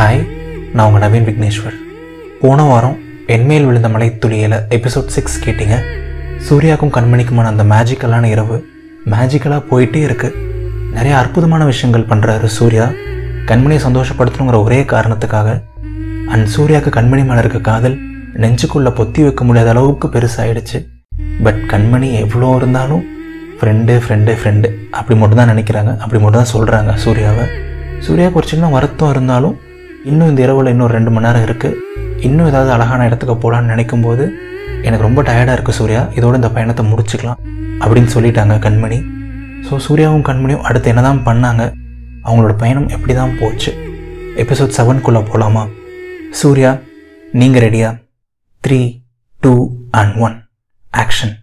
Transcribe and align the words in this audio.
Hi 0.00 0.20
நான் 0.74 0.86
உங்கள் 0.88 1.02
நவீன் 1.02 1.26
விக்னேஸ்வர். 1.26 1.74
போன 2.42 2.62
வாரம் 2.68 2.94
என்மேல் 3.34 3.66
விழுந்த 3.68 3.88
மலை 3.94 4.06
துளியில் 4.22 4.56
எபிசோட் 4.76 5.10
சிக்ஸ் 5.14 5.36
கேட்டிங்க. 5.44 5.76
சூர்யாவுக்கும் 6.46 6.92
கண்மணிக்குமான 6.96 7.50
அந்த 7.52 7.64
மேஜிக்கலான 7.72 8.30
இரவு 8.34 8.56
மேஜிக்கலாக 9.12 9.62
போயிட்டே 9.70 10.00
இருக்குது 10.06 10.38
நிறைய 10.96 11.12
அற்புதமான 11.20 11.64
விஷயங்கள் 11.72 12.06
பண்ணுறாரு 12.12 12.48
சூர்யா. 12.56 12.86
கண்மணியை 13.50 13.80
சந்தோஷப்படுத்தணுங்கிற 13.86 14.62
ஒரே 14.66 14.80
காரணத்துக்காக 14.94 15.48
அண்ட் 16.32 16.48
சூர்யாவுக்கு 16.56 16.96
கண்மணி 16.98 17.24
மேலே 17.30 17.42
இருக்க 17.44 17.62
காதல் 17.70 17.98
நெஞ்சுக்குள்ளே 18.44 18.92
பொத்தி 19.00 19.22
வைக்க 19.28 19.44
முடியாத 19.50 19.70
அளவுக்கு 19.76 20.08
பெருசாயிடுச்சு. 20.18 20.80
பட் 21.46 21.62
கண்மணி 21.72 22.10
எவ்வளோ 22.24 22.50
இருந்தாலும் 22.60 23.02
ஃப்ரெண்டு 23.60 23.96
ஃப்ரெண்டு 24.04 24.34
ஃப்ரெண்டு 24.42 24.70
அப்படி 24.98 25.18
மட்டும் 25.22 25.42
தான் 25.42 25.52
நினைக்கிறாங்க. 25.54 25.92
அப்படி 26.04 26.20
மட்டும் 26.22 26.42
தான் 26.44 26.54
சொல்கிறாங்க 26.56 26.94
சூர்யாவை. 27.06 27.46
சூர்யாவுக்கு 28.06 28.40
ஒரு 28.42 28.50
சின்ன 28.54 28.70
வருத்தம் 28.76 29.12
இருந்தாலும் 29.16 29.56
இன்னும் 30.04 30.28
இந்த 30.28 30.42
இரவில் 30.42 30.66
இன்னும் 30.66 30.88
ரெண்டு 30.88 31.10
மணி 31.10 31.26
நேரம் 31.26 31.42
இருக்குது 31.42 31.78
இன்னும் 32.20 32.46
ஏதாவது 32.46 32.70
அழகான 32.72 33.06
இடத்துக்கு 33.06 33.34
போகலான்னு 33.34 33.66
நினைக்கும் 33.66 34.00
போது 34.00 34.24
எனக்கு 34.82 35.02
ரொம்ப 35.02 35.22
டயர்டாக 35.22 35.56
இருக்குது 35.56 35.74
சூர்யா. 35.74 36.12
இதோட 36.16 36.34
இந்த 36.34 36.48
பயணத்தை 36.48 36.84
முடிச்சுக்கலாம் 36.84 37.40
அப்படின்னு 37.80 38.10
சொல்லிட்டாங்க 38.14 38.58
கண்மணி. 38.58 38.98
ஸோ 39.68 39.78
சூர்யாவும் 39.78 40.22
கண்மணியும் 40.22 40.62
அடுத்து 40.62 40.88
என்ன 40.88 41.02
தான் 41.02 41.22
பண்ணாங்க 41.22 41.72
அவங்களோட 42.24 42.56
பயணம் 42.56 42.88
எப்படி 42.88 43.14
தான் 43.14 43.36
போச்சு 43.40 43.72
எபிசோட் 44.36 44.76
செவன்குள்ளே 44.78 45.22
போகலாமா 45.22 45.68
சூர்யா 46.32 46.78
நீங்கள் 47.34 47.62
ரெடியா 47.62 47.98
three 48.64 49.02
two 49.42 49.80
and 49.90 50.16
one 50.16 50.36
action 50.92 51.34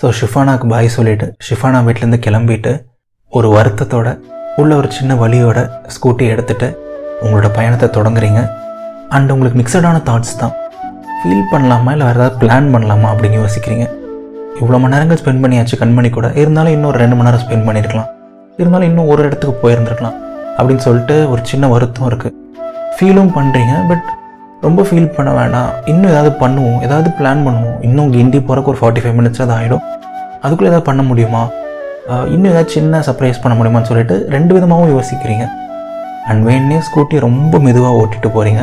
so 0.00 0.10
ஷிஃபானாக்கு 0.10 0.66
bye 0.66 0.88
சொல்லிவிட்டு 0.88 1.34
ஷிஃபானா 1.48 1.84
வீட்டிலேருந்து 1.84 2.18
கிளம்பிட்டு 2.26 2.86
ஒரு 3.32 3.48
வருத்தத்தோட 3.48 4.18
உள்ள 4.56 4.76
ஒரு 4.76 4.90
சின்ன 4.90 5.14
வழியோட 5.14 5.70
ஸ்கூட்டி 5.88 6.24
எடுத்துகிட்டு 6.32 6.68
உங்களோட 7.24 7.48
பயணத்தை 7.58 7.88
தொடங்குறீங்க. 7.96 8.40
அண்ட் 9.16 9.32
உங்களுக்கு 9.34 9.58
மிக்சடான 9.60 10.00
தாட்ஸ் 10.08 10.38
தான். 10.42 10.54
ஃபீல் 11.20 11.46
பண்ணலாமா 11.52 11.92
இல்லை 11.94 12.06
வேறு 12.08 12.20
ஏதாவது 12.20 12.38
பிளான் 12.42 12.68
பண்ணலாமா 12.74 13.08
அப்படின்னு 13.12 13.38
யோசிக்கிறீங்க. 13.42 13.86
இவ்வளோ 14.60 14.78
மணி 14.82 14.92
நேரங்கள் 14.94 15.18
ஸ்பெண்ட் 15.20 15.42
பண்ணியாச்சு 15.44 15.76
கண்மணி 15.80 16.10
கூட. 16.16 16.26
இருந்தாலும் 16.42 16.74
இன்னும் 16.76 16.90
ஒரு 16.92 17.00
ரெண்டு 17.02 17.16
மணி 17.16 17.28
நேரம் 17.28 17.42
ஸ்பெண்ட் 17.44 17.66
பண்ணியிருக்கலாம் 17.68 18.10
இருந்தாலும் 18.60 18.88
இன்னும் 18.90 19.08
ஒரு 19.12 19.20
இடத்துக்கு 19.28 19.56
போயிருந்துருக்கலாம். 19.64 20.16
அப்படின்னு 20.58 20.84
சொல்லிட்டு 20.86 21.16
ஒரு 21.32 21.40
சின்ன 21.50 21.68
வருத்தம் 21.74 22.08
இருக்குது 22.10 22.34
ஃபீலும் 22.96 23.32
பண்ணுறீங்க 23.38 23.74
பட் 23.90 24.06
ரொம்ப 24.66 24.82
ஃபீல் 24.88 25.10
பண்ண 25.16 25.30
வேண்டாம் 25.38 25.70
இன்னும் 25.92 26.10
ஏதாவது 26.12 26.30
பண்ணுவோம் 26.42 26.78
ஏதாவது 26.86 27.08
பிளான் 27.18 27.42
பண்ணுவோம். 27.46 27.76
இன்னும் 27.88 28.12
கிண்டி 28.14 28.38
போகிறக்கு 28.48 28.72
ஒரு 28.72 28.80
ஃபார்ட்டி 28.80 29.02
ஃபைவ் 29.04 29.16
மினிட்ஸ் 29.18 29.42
அது 29.44 29.54
ஆகிடும் 29.58 29.84
அதுக்குள்ளே 30.44 30.70
ஏதாவது 30.72 30.88
பண்ண 30.88 31.02
முடியுமா? 31.10 31.42
இன்னும் 32.34 32.50
ஏதாவது 32.52 32.72
சின்ன 32.76 33.02
சர்ப்ரைஸ் 33.08 33.42
பண்ண 33.44 33.54
முடியுமான்னு 33.58 33.90
சொல்லிட்டு 33.90 34.16
ரெண்டு 34.34 34.52
விதமாகவும் 34.56 34.92
யோசிக்கிறீங்க. 34.96 35.46
அண்ட் 36.30 36.42
வேணே 36.48 36.78
ஸ்கூட்டி 36.86 37.16
ரொம்ப 37.26 37.58
மெதுவாக 37.66 37.98
ஓட்டிட்டு 38.00 38.28
போகிறீங்க 38.36 38.62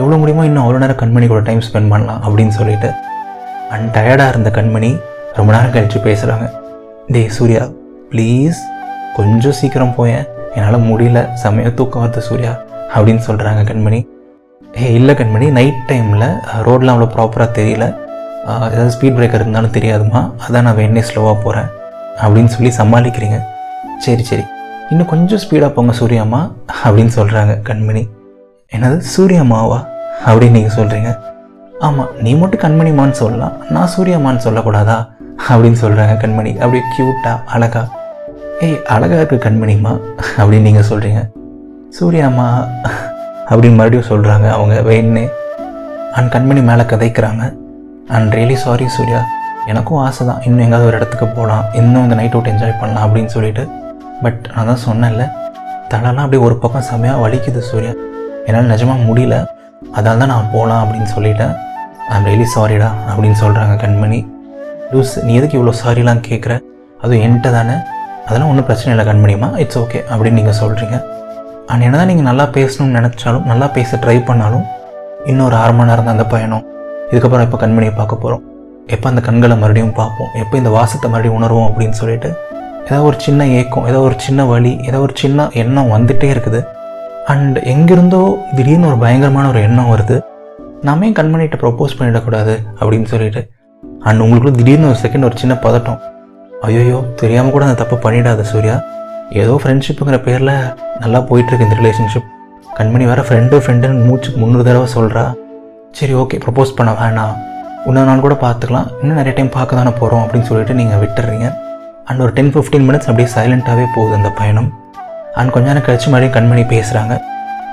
எவ்வளோ 0.00 0.16
முடியுமோ 0.20 0.44
இன்னும் 0.48 0.62
அவ்வளோ 0.64 0.80
நேரம் 0.82 1.00
கண்மணி 1.02 1.26
கூட 1.32 1.40
டைம் 1.48 1.62
ஸ்பெண்ட் 1.66 1.92
பண்ணலாம் 1.92 2.22
அப்படின்னு 2.26 2.54
சொல்லிட்டு 2.58 2.88
அண்ட் 3.74 3.88
டயர்டாக 3.96 4.32
இருந்த 4.32 4.50
கண்மணி 4.56 4.90
ரொம்ப 5.38 5.50
நேரம் 5.54 5.74
கழித்து 5.76 6.00
பேசுகிறாங்க 6.08 6.46
டேய் 7.14 7.34
சூர்யா 7.36 7.62
ப்ளீஸ் 8.10 8.58
கொஞ்சம் 9.16 9.56
சீக்கிரம் 9.60 9.94
போயேன். 9.98 10.26
என்னால் 10.56 10.86
முடியல 10.88 11.20
செமையாக 11.42 11.72
தூக்கம் 11.78 12.02
வருது 12.04 12.22
சூர்யா 12.28 12.52
அப்படின்னு 12.94 13.22
சொல்கிறாங்க 13.28 13.62
கண்மணி. 13.70 14.00
ஏ 14.82 14.88
இல்லை 14.98 15.14
கண்மணி 15.20 15.46
நைட் 15.58 15.80
டைமில் 15.90 16.26
ரோட்லாம் 16.66 16.94
அவ்வளோ 16.94 17.08
ப்ராப்பராக 17.14 17.50
தெரியல. 17.58 17.86
ஏதாவது 18.72 18.92
ஸ்பீட் 18.96 19.16
பிரேக்கர் 19.18 19.42
இருந்தாலும் 19.44 19.76
தெரியாதுமா 19.78 20.20
அதான் 20.44 20.66
நான் 20.68 20.78
வேணே 20.80 21.04
ஸ்லோவாக 21.10 21.36
போகிறேன் 21.44 21.70
அப்படின்னு 22.22 22.52
சொல்லி 22.56 22.72
சமாளிக்கிறீங்க. 22.80 23.38
சரி 24.06 24.24
சரி. 24.30 24.44
இன்னும் 24.90 25.06
கொஞ்சம் 25.06 25.40
ஸ்பீடாக 25.42 25.68
போங்க 25.68 25.92
சூர்யாம்மா 25.92 26.40
அப்படின்னு 26.84 27.12
சொல்கிறாங்க 27.16 27.52
கண்மணி. 27.68 28.02
என்னது 28.72 29.00
சூர்யாமாவா 29.14 29.78
அப்படின்னு 30.26 30.50
நீங்கள் 30.50 30.76
சொல்கிறீங்க 30.76 31.10
ஆமாம் 31.78 32.08
நீ 32.20 32.34
மட்டும் 32.34 32.60
கண்மணிமான்னு 32.60 33.10
சொல்லலாம் 33.10 33.54
நான் 33.70 33.88
சூர்யாமான்னு 33.96 34.44
சொல்லக்கூடாதா? 34.44 34.96
அப்படின்னு 35.48 35.78
சொல்கிறாங்க 35.82 36.14
கண்மணி. 36.22 36.52
அப்படியே 36.58 36.82
க்யூட்டாக 36.92 37.38
அழகா. 37.54 37.82
ஏய் 38.60 38.82
அழகாக 38.94 39.20
இருக்கு 39.22 39.38
கண்மணிமா 39.46 39.92
அப்படின்னு 40.36 40.66
நீங்கள் 40.68 40.88
சொல்கிறீங்க 40.90 41.22
சூர்யாம்மா 41.98 42.46
அப்படின்னு 43.50 43.78
மறுபடியும் 43.80 44.10
சொல்கிறாங்க 44.12 44.46
அவங்க 44.50 44.76
வேணே 44.90 45.24
அண்ட் 46.12 46.32
கண்மணி 46.34 46.62
மேலே 46.62 46.82
கதைக்கிறாங்க. 46.82 47.42
அண்ட் 48.08 48.34
ரியலி 48.34 48.54
சாரி 48.54 48.88
சூர்யா 48.88 49.22
எனக்கும் 49.66 49.98
ஆசை 49.98 50.26
தான் 50.26 50.42
இன்னும் 50.42 50.64
எங்காவது 50.64 50.86
ஒரு 50.86 50.96
இடத்துக்கு 50.96 51.26
போகலாம் 51.26 51.64
இன்னும் 51.72 52.02
இந்த 52.02 52.14
நைட் 52.14 52.32
அவுட் 52.32 52.52
என்ஜாய் 52.52 52.80
பண்ணலாம் 52.80 53.04
அப்படின்னு 53.06 53.32
சொல்லிட்டு 53.36 53.64
பட் 54.24 54.40
நான் 54.54 54.68
தான் 54.70 54.82
சொன்னேன்ல 54.86 55.24
தலைலாம் 55.90 56.24
அப்படியே 56.24 56.42
ஒரு 56.46 56.56
பக்கம் 56.62 56.86
செமையாக 56.90 57.22
வலிக்குது 57.24 57.60
சூர்யா. 57.70 57.92
என்னால் 58.46 58.70
நிஜமாக 58.72 59.00
முடியல. 59.08 59.36
அதால் 59.98 60.20
தான் 60.22 60.32
நான் 60.34 60.48
போகலாம் 60.54 60.80
அப்படின்னு 60.82 61.10
சொல்லிட்டேன். 61.16 61.52
ஐம் 62.14 62.26
ரியலி 62.28 62.46
சாரிடா 62.54 62.88
அப்படின்னு 63.10 63.38
சொல்கிறாங்க 63.42 63.74
கண்மணி. 63.82 64.20
லூஸ் 64.92 65.12
நீ 65.26 65.32
எதுக்கு 65.40 65.58
இவ்வளோ 65.58 65.74
சாரிலாம் 65.82 66.22
கேட்குற 66.28 66.52
அதுவும் 67.02 67.22
என்கிட்ட 67.26 67.50
தானே. 67.58 67.76
அதெல்லாம் 68.26 68.50
ஒன்றும் 68.52 68.68
பிரச்சனை 68.68 68.90
இல்லை 68.94 69.04
கண்மணிமா 69.08 69.48
இட்ஸ் 69.62 69.78
ஓகே 69.82 69.98
அப்படின்னு 70.12 70.38
நீங்கள் 70.40 70.58
சொல்கிறீங்க 70.62 70.96
ஆனால் 71.70 71.84
என்ன 71.88 71.96
தான் 72.00 72.10
நீங்கள் 72.10 72.28
நல்லா 72.30 72.44
பேசணும்னு 72.56 72.96
நினச்சாலும் 72.98 73.46
நல்லா 73.50 73.66
பேச 73.76 73.98
ட்ரை 74.02 74.16
பண்ணாலும் 74.28 74.64
இன்னொரு 75.30 75.56
அரை 75.62 75.72
மணி 75.78 75.90
நேரம் 75.90 76.06
தான் 76.08 76.16
அந்த 76.16 76.26
பயணம். 76.34 76.64
இதுக்கப்புறம் 77.10 77.46
எப்போ 77.46 77.58
கண்மணியை 77.62 77.92
பார்க்க 78.00 78.22
போகிறோம் 78.24 78.42
எப்போ 78.94 79.06
அந்த 79.10 79.20
கண்களை 79.28 79.54
மறுபடியும் 79.62 79.94
பார்ப்போம்? 80.00 80.30
எப்போ 80.42 80.54
இந்த 80.60 80.70
வாசத்தை 80.76 81.06
மறுபடியும் 81.12 81.38
உணர்வோம் 81.38 81.68
அப்படின்னு 81.70 81.96
சொல்லிட்டு 82.00 82.30
ஏதோ 82.90 82.98
ஒரு 83.06 83.16
சின்ன 83.24 83.46
ஏக்கம் 83.58 83.86
ஏதோ 83.90 84.00
ஒரு 84.08 84.16
சின்ன 84.24 84.40
வழி 84.50 84.72
ஏதோ 84.88 84.98
ஒரு 85.04 85.14
சின்ன 85.20 85.46
எண்ணம் 85.62 85.92
வந்துகிட்டே 85.94 86.28
இருக்குது. 86.34 86.60
அண்ட் 87.32 87.56
எங்கிருந்தோ 87.72 88.20
திடீர்னு 88.56 88.86
ஒரு 88.90 88.98
பயங்கரமான 89.04 89.46
ஒரு 89.52 89.60
எண்ணம் 89.68 89.90
வருது. 89.92 90.16
நாமே 90.88 91.06
ஏன் 91.08 91.16
கண்மணிகிட்ட 91.18 91.56
ப்ரப்போஸ் 91.62 91.96
பண்ணிடக்கூடாது 91.98 92.54
அப்படின்னு 92.78 93.08
சொல்லிட்டு. 93.12 93.42
அண்ட் 94.08 94.22
உங்களுக்குள்ள 94.24 94.54
திடீர்னு 94.60 94.90
ஒரு 94.92 95.00
செகண்ட் 95.04 95.28
ஒரு 95.30 95.36
சின்ன 95.42 95.56
பதட்டம். 95.66 95.98
ஐயோயோ 96.68 97.00
தெரியாமல் 97.22 97.54
கூட 97.56 97.64
அந்த 97.68 97.78
தப்பு 97.82 97.98
பண்ணிடாத 98.06 98.46
சூர்யா. 98.52 98.76
ஏதோ 99.42 99.54
ஃப்ரெண்ட்ஷிப்புங்கிற 99.62 100.18
பேரில் 100.28 100.54
நல்லா 101.02 101.20
போயிட்டுருக்கு 101.30 101.68
இந்த 101.68 101.78
ரிலேஷன்ஷிப் 101.82 102.30
கண்மணி 102.78 103.04
வேறு 103.10 103.22
ஃப்ரெண்டு 103.28 103.62
ஃப்ரெண்டுன்னு 103.64 104.06
மூச்சு 104.06 104.30
முந்நூறு 104.40 104.66
தடவை 104.70 104.88
சொல்கிறா 104.96 105.26
சரி 105.98 106.14
ஓகே 106.22 106.36
ப்ரப்போஸ் 106.46 106.76
பண்ண 106.78 106.90
வேணாம். 107.02 107.36
இன்னொரு 107.88 108.08
நாள் 108.08 108.26
கூட 108.28 108.34
பார்த்துக்கலாம். 108.46 108.88
இன்னும் 109.02 109.20
நிறைய 109.20 109.34
டைம் 109.36 109.56
பார்க்க 109.58 109.80
தானே 109.82 109.92
போகிறோம் 110.00 110.24
அப்படின்னு 110.24 110.48
சொல்லிட்டு 110.50 110.74
நீங்கள் 110.80 111.00
விட்டுறீங்க. 111.04 111.48
அண்ட் 112.10 112.20
ஒரு 112.24 112.32
டென் 112.36 112.50
ஃபிஃப்டீன் 112.54 112.84
மினிட்ஸ் 112.88 113.08
அப்படியே 113.10 113.28
சைலண்ட்டாகவே 113.36 113.86
போகுது 113.94 114.14
அந்த 114.18 114.30
பயணம். 114.40 114.68
அண்ட் 115.38 115.52
கொஞ்ச 115.54 115.66
நேரம் 115.68 115.86
கழிச்சு 115.86 116.08
மறுபடியும் 116.12 116.36
கண்மணி 116.36 116.62
பேசுகிறாங்க 116.74 117.14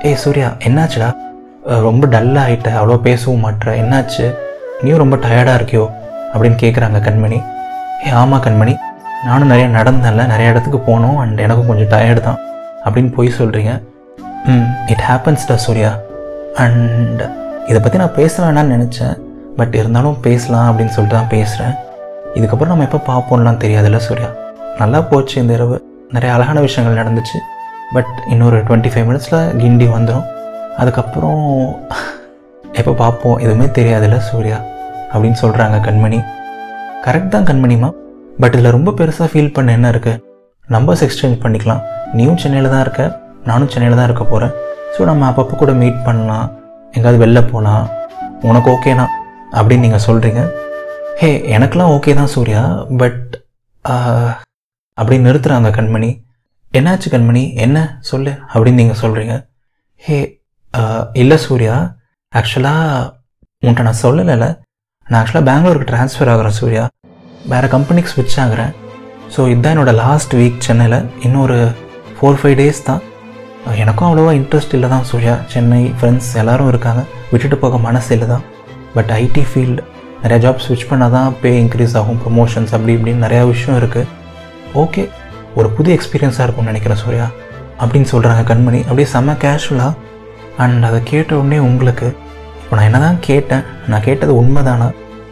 ஏய் 0.07 0.17
சூர்யா 0.23 0.47
என்னாச்சுடா? 0.67 1.09
ரொம்ப 1.87 2.07
டல்லாக 2.13 2.45
ஆகிட்ட 2.45 2.69
அவ்வளோ 2.79 2.97
பேசவும் 3.07 3.43
மாட்ற. 3.45 3.75
என்னாச்சு? 3.81 4.25
நீயும் 4.81 5.01
ரொம்ப 5.03 5.15
டயர்டாக 5.25 5.59
இருக்கியோ? 5.59 5.85
அப்படின்னு 6.33 6.57
கேட்குறாங்க 6.63 6.99
கண்மணி 7.07 7.39
ஏ 8.07 8.11
ஆமாம் 8.21 8.43
கண்மணி 8.47 8.73
நானும் 9.27 9.51
நிறைய 9.53 9.67
நடந்தேன்ல. 9.77 10.23
நிறைய 10.33 10.53
இடத்துக்கு 10.53 10.79
போனோம். 10.89 11.17
அண்ட் 11.23 11.37
எனக்கும் 11.45 11.69
கொஞ்சம் 11.71 11.91
டயர்டு 11.93 12.23
தான். 12.29 12.39
அப்படின்னு 12.85 13.11
போய் 13.17 13.37
சொல்கிறீங்க 13.39 13.73
ம் 14.53 14.67
இட் 14.93 15.05
ஹேப்பன்ஸ்டா 15.09 15.55
சூர்யா. 15.65 15.91
அண்ட் 16.63 17.21
இதை 17.69 17.79
பற்றி 17.81 17.97
நான் 18.03 18.17
பேச 18.19 18.33
வேணாம்னு 18.45 18.75
நினச்சேன். 18.75 19.15
பட் 19.59 19.75
இருந்தாலும் 19.81 20.19
பேசலாம் 20.27 20.67
அப்படின்னு 20.69 20.93
சொல்லிட்டு 20.95 21.17
தான் 21.19 21.33
பேசுகிறேன் 21.35 21.75
இதுக்கப்புறம் 22.37 22.71
நம்ம 22.71 22.85
எப்போ 22.87 22.99
பார்ப்போம்லாம் 23.09 23.59
தெரியாதுல்ல 23.63 23.97
சூர்யா? 24.05 24.29
நல்லா 24.79 24.99
போச்சு 25.09 25.35
இந்த 25.41 25.53
இரவு. 25.57 25.75
நிறைய 26.15 26.29
அழகான 26.35 26.59
விஷயங்கள் 26.65 26.99
நடந்துச்சு. 27.01 27.37
பட் 27.95 28.13
இன்னொரு 28.33 28.57
டுவெண்ட்டி 28.67 28.89
ஃபைவ் 28.93 29.07
மினிட்ஸில் 29.09 29.41
கிண்டி 29.61 29.87
வந்துடும் 29.95 30.27
அதுக்கப்புறம் 30.81 31.41
எப்போ 32.79 32.91
பார்ப்போம்? 33.01 33.37
எதுவுமே 33.45 33.67
தெரியாதுல்ல 33.77 34.17
சூர்யா? 34.29 34.57
அப்படின்னு 35.13 35.39
சொல்கிறாங்க 35.43 35.77
கண்மணி. 35.87 36.19
கரெக்ட் 37.05 37.33
தான் 37.35 37.47
கண்மணிமா 37.49 37.89
பட் 38.41 38.55
இதில் 38.55 38.75
ரொம்ப 38.75 38.91
பெருசாக 38.99 39.27
ஃபீல் 39.31 39.53
பண்ண 39.55 39.71
என்ன 39.77 39.87
இருக்குது 39.93 40.21
நம்பர்ஸ் 40.75 41.03
எக்ஸ்சேஞ்ச் 41.07 41.37
பண்ணிக்கலாம். 41.43 41.81
நீயும் 42.17 42.39
சென்னையில் 42.43 42.73
தான் 42.73 42.83
இருக்க. 42.85 43.03
நானும் 43.49 43.71
சென்னையில் 43.73 43.97
தான் 43.99 44.07
இருக்க 44.09 44.23
போகிறேன் 44.23 44.53
ஸோ 44.93 45.01
நம்ம 45.09 45.27
அப்பப்போ 45.29 45.55
கூட 45.61 45.71
மீட் 45.81 46.03
பண்ணலாம். 46.07 46.47
எங்கேயாவது 46.95 47.19
வெளில 47.23 47.39
போகலாம் 47.51 47.85
உனக்கு 48.49 48.69
ஓகேனா 48.75 49.05
அப்படின்னு 49.57 49.85
நீங்கள் 49.85 50.05
சொல்கிறீங்க 50.07 50.41
ஹே 51.21 51.29
எனக்கெலாம் 51.55 51.91
ஓகே 51.95 52.11
தான் 52.19 52.31
சூர்யா 52.33 52.61
பட் 52.99 53.33
அப்படி 54.97 55.15
நிறுத்துகிறாங்க 55.25 55.69
கண்மணி. 55.77 56.09
என்னாச்சு 56.77 57.09
கண்மணி? 57.13 57.43
என்ன? 57.65 57.77
சொல்லு 58.09 58.31
அப்படின்னு 58.51 58.79
நீங்கள் 58.81 58.99
சொல்கிறீங்க 59.01 59.35
ஹே 60.05 60.17
இல்லை 61.21 61.37
சூர்யா 61.45 61.75
ஆக்சுவலாக 62.33 63.03
உன்ட்ட 63.67 63.85
நான் 63.87 64.01
சொல்லலைல்ல. 64.05 64.47
நான் 65.07 65.19
ஆக்சுவலாக 65.21 65.47
பெங்களூருக்கு 65.49 65.89
ட்ரான்ஸ்ஃபர் 65.91 66.31
ஆகிறேன் 66.33 66.57
சூர்யா. 66.61 66.83
வேறு 67.53 67.67
கம்பெனிக்கு 67.75 68.13
ஸ்விட்ச் 68.13 68.39
ஆகிறேன். 68.45 68.73
ஸோ 69.35 69.41
இதுதான் 69.53 69.73
என்னோடய 69.75 69.99
லாஸ்ட் 70.03 70.35
வீக் 70.41 70.65
சென்னையில். 70.67 70.99
இன்னொரு 71.27 71.57
ஃபோர் 72.17 72.39
ஃபைவ் 72.41 72.59
டேஸ் 72.61 72.85
தான். 72.89 73.01
எனக்கும் 73.83 74.09
அவ்வளோவா 74.09 74.33
இன்ட்ரெஸ்ட் 74.41 74.75
இல்லை 74.77 74.89
தான் 74.95 75.07
சூர்யா. 75.13 75.35
சென்னை 75.53 75.83
ஃப்ரெண்ட்ஸ் 75.99 76.31
எல்லோரும் 76.41 76.71
இருக்காங்க. 76.73 77.03
விட்டுட்டு 77.31 77.59
போக 77.65 77.77
மனசு 77.87 78.11
இல்லை 78.17 78.29
தான் 78.35 78.45
பட் 78.97 79.11
ஐடி 79.23 79.43
ஃபீல்டு 79.51 79.81
நிறையா 80.23 80.39
ஜாப் 80.43 80.61
ஸ்விட்ச் 80.65 80.89
பண்ணால் 80.89 81.11
தான் 81.11 81.35
பே 81.41 81.63
இன்க்ரீஸ் 81.63 81.95
ஆகும் 81.97 82.19
ப்ரொமோஷன்ஸ் 82.23 82.73
அப்படி 82.75 82.95
இப்படின்னு 82.95 83.25
நிறையா 83.25 83.45
விஷயம் 83.47 83.79
இருக்குது 83.81 84.07
ஓகே 84.73 85.09
ஒரு 85.55 85.69
புது 85.69 85.89
எக்ஸ்பீரியன்ஸாக 85.95 86.45
இருக்கும்னு 86.45 86.71
நினைக்கிறேன் 86.71 87.01
சூர்யா. 87.03 87.27
அப்படின்னு 87.79 88.07
சொல்கிறாங்க 88.11 88.43
கண்மணி. 88.51 88.79
அப்படியே 88.81 89.07
செம்ம 89.13 89.35
கேஷுவலாக 89.43 89.93
அண்ட் 90.57 90.83
அதை 90.83 90.99
கேட்ட 91.03 91.37
உடனே 91.37 91.57
உங்களுக்கு 91.57 92.07
இப்போ 92.63 92.75
நான் 92.75 92.85
என்ன 92.85 92.99
தான் 92.99 93.17
கேட்டேன் 93.19 93.63
நான் 93.87 94.01
கேட்டது 94.01 94.43
உண்மைதானா? 94.43 94.91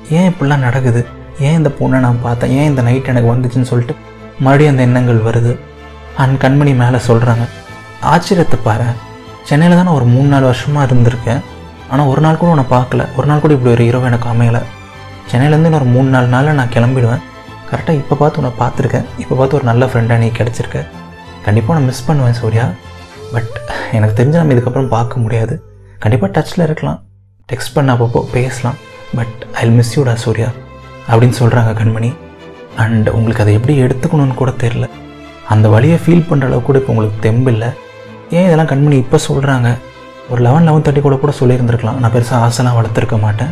ஏன் 0.09 0.31
இப்படிலாம் 0.31 0.65
நடக்குது? 0.67 1.05
ஏன் 1.39 1.57
இந்த 1.57 1.69
பொண்ணை 1.79 1.99
நான் 2.05 2.21
பார்த்தேன்? 2.21 2.51
ஏன் 2.51 2.69
இந்த 2.69 2.81
நைட் 2.81 3.11
எனக்கு 3.13 3.33
வந்துச்சுன்னு 3.33 3.69
சொல்லிட்டு 3.71 3.95
மறுபடியும் 4.39 4.73
அந்த 4.73 4.83
எண்ணங்கள் 4.83 5.21
வருது. 5.27 5.59
அண்ட் 6.17 6.41
கண்மணி 6.43 6.73
மேலே 6.75 6.99
சொல்கிறாங்க 7.07 7.45
ஆச்சரியத்தை 8.11 8.59
பாரு. 8.63 8.83
சென்னையில் 9.43 9.75
தான் 9.75 9.85
நான் 9.85 9.95
ஒரு 9.95 10.05
மூணு 10.05 10.27
நாலு 10.27 10.45
வருஷமாக 10.45 10.93
இருந்திருக்கேன். 10.93 11.41
ஆனால் 11.89 12.07
ஒரு 12.07 12.21
நாள் 12.21 12.37
கூட 12.37 12.51
உன்னை 12.51 12.65
பார்க்கல. 12.77 13.05
ஒரு 13.17 13.27
நாள் 13.27 13.39
கூட 13.39 13.53
இப்படி 13.53 13.73
ஒரு 13.73 13.85
இரவு 13.85 14.05
எனக்கு 14.05 14.29
அமையலை. 14.29 14.61
சென்னையிலேருந்து 15.31 15.69
இன்னொரு 15.71 15.87
மூணு 15.95 16.09
நாலு 16.13 16.27
நாளில் 16.33 16.57
நான் 16.59 16.71
கிளம்பிடுவேன். 16.75 17.21
கரெக்டாக 17.69 17.99
இப்போ 18.01 18.15
பார்த்து 18.21 18.39
உன்னை 18.39 18.53
பார்த்துருக்கேன். 18.61 19.05
இப்போ 19.21 19.35
பார்த்து 19.39 19.57
ஒரு 19.57 19.65
நல்ல 19.69 19.85
ஃப்ரெண்டாக 19.91 20.17
நீ 20.23 20.27
கிடச்சிருக்க. 20.39 20.79
கண்டிப்பாக 21.45 21.75
நான் 21.77 21.87
மிஸ் 21.89 22.05
பண்ணுவேன் 22.07 22.37
சூர்யா. 22.39 22.65
பட் 23.33 23.53
எனக்கு 23.97 24.15
தெரிஞ்சு 24.17 24.39
நம்ம 24.39 24.55
இதுக்கப்புறம் 24.55 24.89
பார்க்க 24.95 25.23
முடியாது. 25.25 25.53
கண்டிப்பாக 26.03 26.31
டச்சில் 26.35 26.65
இருக்கலாம். 26.67 26.99
டெக்ஸ்ட் 27.51 27.73
பண்ண 27.75 27.93
அப்பப்போ 27.95 28.21
பேசலாம். 28.37 28.77
பட் 29.17 29.39
ஐ 29.61 29.63
மிஸ் 29.77 29.93
யூடா 29.99 30.13
சூர்யா. 30.25 30.49
அப்படின்னு 31.11 31.37
சொல்கிறாங்க 31.41 31.71
கண்மணி. 31.81 32.11
அண்ட் 32.83 33.07
உங்களுக்கு 33.17 33.43
அதை 33.45 33.53
எப்படி 33.59 33.73
எடுத்துக்கணும்னு 33.85 34.35
கூட 34.41 34.51
தெரில 34.65 34.85
அந்த 35.53 35.67
வழியை 35.75 35.97
ஃபீல் 36.03 36.27
பண்ணுற 36.27 36.45
அளவுக்கு 36.49 36.69
கூட 36.69 36.79
இப்போ 36.81 36.93
உங்களுக்கு 36.93 37.17
தெம்பில்லை 37.29 37.69
ஏன் 38.37 38.45
இதெல்லாம் 38.47 38.71
கண்மணி 38.71 38.97
இப்போ 39.05 39.17
சொல்கிறாங்க 39.29 39.69
ஒரு 40.29 40.41
லெவன் 40.45 40.67
லெவன் 40.67 40.85
தேர்ட்டி 40.85 41.01
கூட 41.07 41.15
கூட 41.23 41.33
சொல்லியிருந்துருக்கலாம். 41.39 41.99
நான் 42.01 42.13
பெருசாக 42.15 42.45
ஆசைலாம் 42.47 42.77
வளர்த்துருக்க 42.79 43.17
மாட்டேன். 43.25 43.51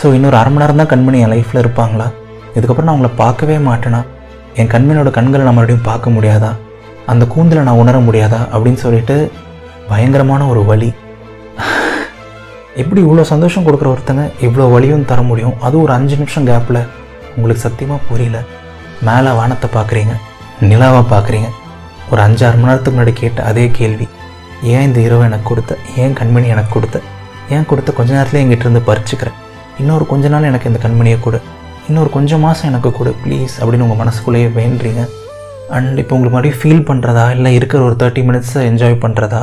ஸோ 0.00 0.08
இன்னொரு 0.16 0.36
அரை 0.38 0.50
மணி 0.52 0.62
நேரம் 0.62 0.78
தான் 0.80 0.90
கண்மணி 0.90 1.18
என் 1.22 1.32
லைஃப்பில் 1.32 1.60
இருப்பாங்களா? 1.62 2.04
இதுக்கப்புறம் 2.56 2.86
நான் 2.88 2.94
அவங்கள 2.94 3.08
பார்க்கவே 3.22 3.56
மாட்டேனா? 3.66 3.98
என் 4.60 4.70
கண்மணியோட 4.74 5.10
கண்களை 5.16 5.42
நான் 5.46 5.56
மறுபடியும் 5.56 5.88
பார்க்க 5.88 6.14
முடியாதா? 6.16 6.50
அந்த 7.12 7.24
கூந்தலை 7.32 7.62
நான் 7.66 7.80
உணர 7.82 7.98
முடியாதா? 8.06 8.38
அப்படின்னு 8.52 8.80
சொல்லிட்டு 8.84 9.16
பயங்கரமான 9.90 10.46
ஒரு 10.52 10.62
வழி 10.70 10.88
எப்படி 12.82 13.00
இவ்வளோ 13.06 13.26
சந்தோஷம் 13.32 13.66
கொடுக்குற 13.66 13.88
ஒருத்தங்க 13.92 14.24
இவ்வளோ 14.46 14.66
வழியும் 14.74 15.04
தர 15.10 15.20
முடியும்? 15.30 15.54
அது 15.66 15.76
ஒரு 15.82 15.92
அஞ்சு 15.98 16.16
நிமிஷம் 16.22 16.48
கேப்பில் 16.50 16.80
உங்களுக்கு 17.36 17.64
சத்தியமாக 17.66 18.00
புரியல. 18.08 18.40
மேலே 19.08 19.30
வானத்தை 19.40 19.70
பார்க்குறீங்க 19.76 20.14
நிலாவை 20.70 21.02
பார்க்குறீங்க. 21.12 21.50
ஒரு 22.12 22.22
அஞ்சாறு 22.26 22.58
மணி 22.60 22.70
நேரத்துக்கு 22.70 22.96
முன்னாடி 22.96 23.14
கேட்ட 23.22 23.42
அதே 23.50 23.66
கேள்வி. 23.80 24.08
ஏன் 24.72 24.86
இந்த 24.88 25.00
இரவு 25.08 25.28
எனக்கு 25.28 25.48
கொடுத்த? 25.52 25.78
ஏன் 26.02 26.16
கண்மணி 26.20 26.48
எனக்கு 26.56 26.74
கொடுத்த? 26.78 26.98
ஏன் 27.54 27.68
கொடுத்த? 27.70 27.92
கொஞ்ச 28.00 28.10
நேரத்தில் 28.16 28.42
எங்கிட்ட 28.42 28.66
இருந்து 28.68 28.88
பறிச்சுக்கிறேன். 28.90 29.38
இன்னொரு 29.80 30.06
கொஞ்ச 30.06 30.28
நாள் 30.32 30.48
எனக்கு 30.50 30.70
இந்த 30.70 30.80
கண்மணியை 30.84 31.18
கொடு. 31.20 31.40
இன்னொரு 31.88 32.10
கொஞ்சம் 32.16 32.40
மாதம் 32.40 32.68
எனக்கு 32.70 32.90
கொடு 32.92 33.12
ப்ளீஸ் 33.24 33.54
அப்படின்னு 33.60 33.86
உங்கள் 33.86 34.00
மனசுக்குள்ளேயே 34.02 34.48
வேண்டுறீங்க. 34.58 35.02
அண்ட் 35.76 35.98
இப்போ 36.02 36.16
உங்களுக்கு 36.16 36.36
மறுபடியும் 36.36 36.60
ஃபீல் 36.60 36.88
பண்ணுறதா 36.90 37.30
இல்லை 37.36 37.54
இருக்கிற 37.54 37.82
ஒரு 37.82 37.96
தேர்ட்டி 37.98 38.22
மினிட்ஸை 38.28 38.60
என்ஜாய் 38.70 39.02
பண்ணுறதா 39.04 39.40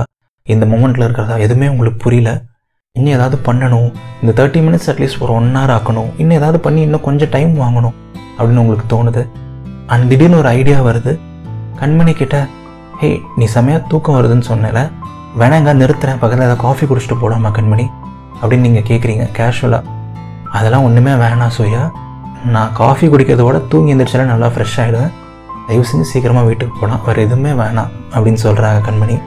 இந்த 0.54 0.66
மூமெண்ட்டில் 0.66 1.06
இருக்கிறதா 1.08 1.36
எதுவுமே 1.46 1.68
உங்களுக்கு 1.68 2.00
புரியல. 2.04 2.32
இன்னும் 2.92 3.14
ஏதாவது 3.14 3.38
பண்ணணும். 3.48 3.90
இந்த 4.24 4.32
தேர்ட்டி 4.38 4.62
மினிட்ஸ் 4.68 4.90
அட்லீஸ்ட் 4.92 5.20
ஒரு 5.20 5.34
ஒன் 5.34 5.56
ஹவர் 5.56 5.74
ஆக்கணும். 5.78 6.10
இன்னும் 6.18 6.38
ஏதாவது 6.38 6.60
பண்ணி 6.60 6.82
இன்னும் 6.82 7.06
கொஞ்சம் 7.08 7.30
டைம் 7.30 7.52
வாங்கணும் 7.62 7.96
அப்படின்னு 8.38 8.64
உங்களுக்கு 8.64 8.88
தோணுது. 8.94 9.24
அண்ட் 9.88 10.10
திடீர்னு 10.10 10.38
ஒரு 10.38 10.48
ஐடியா 10.48 10.80
வருது. 10.84 11.20
கண்மணி 11.80 12.14
கிட்ட 12.14 12.48
ஹே 13.00 13.22
நீ 13.36 13.48
செமையாக 13.56 13.84
தூக்கம் 13.90 14.18
வருதுன்னு 14.18 14.46
சொன்னல. 14.52 14.80
வேணாங்க 15.40 15.72
நிறுத்துறேன். 15.82 16.20
பக்கத்தில் 16.24 16.48
ஏதாவது 16.48 16.64
காஃபி 16.66 16.86
குடிச்சிட்டு 16.86 17.18
போடாமா 17.22 17.52
கண்மணி? 17.60 17.88
அப்படின்னு 18.42 18.66
நீங்கள் 18.68 18.88
கேட்குறீங்க 18.90 19.26
கேஷுவலாக 19.38 19.96
அதெல்லாம் 20.58 20.86
ஒன்றுமே 20.88 21.14
வேணாம் 21.24 21.56
சூயா. 21.58 21.84
நான் 22.56 22.74
காஃபி 22.80 23.06
குடிக்கிறத 23.08 23.44
விட 23.48 23.58
தூங்கி 23.72 23.94
எந்திரிச்சாலே 23.94 24.26
நல்லா 24.32 24.48
ஃப்ரெஷ் 24.56 24.78
ஆகிடுவேன் 24.82 25.14
தயவு 25.68 25.86
செஞ்சு 25.90 26.08
சீக்கிரமாக 26.12 26.48
வீட்டுக்கு 26.50 26.74
போகலாம் 26.80 27.02
வேறு 27.06 27.22
எதுவுமே 27.26 27.52
வேணாம் 27.62 27.90
அப்படின்னு 28.16 28.40
சொல்கிறாங்க 28.44 28.80
கண்மணி. 28.88 29.18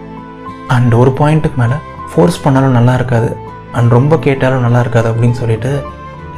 அண்ட் 0.74 0.94
ஒரு 1.00 1.10
பாயிண்ட்டுக்கு 1.18 1.58
மேலே 1.62 1.76
ஃபோர்ஸ் 2.12 2.42
பண்ணாலும் 2.44 2.76
நல்லா 2.78 2.94
இருக்காது. 2.94 3.30
அண்ட் 3.72 3.90
ரொம்ப 3.96 4.18
கேட்டாலும் 4.26 4.64
நல்லா 4.66 4.80
இருக்காது 4.80 5.08
அப்படின்னு 5.12 5.38
சொல்லிட்டு 5.40 5.72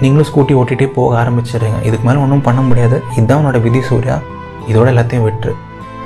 நீங்களும் 0.01 0.29
ஸ்கூட்டி 0.31 0.55
ஓட்டிகிட்டே 0.61 0.87
போக 0.99 1.11
ஆரம்பிச்சிடுறீங்க. 1.23 1.79
இதுக்கு 1.89 2.07
மேலே 2.09 2.21
ஒன்றும் 2.21 2.47
பண்ண 2.49 2.61
முடியாது. 2.61 2.97
இதுதான் 3.17 3.43
உன்னோட 3.43 3.61
விதி 3.67 3.83
சூர்யா. 3.83 4.17
இதோட 4.69 4.89
எல்லாத்தையும் 4.95 5.27
விட்டுரு. 5.29 5.55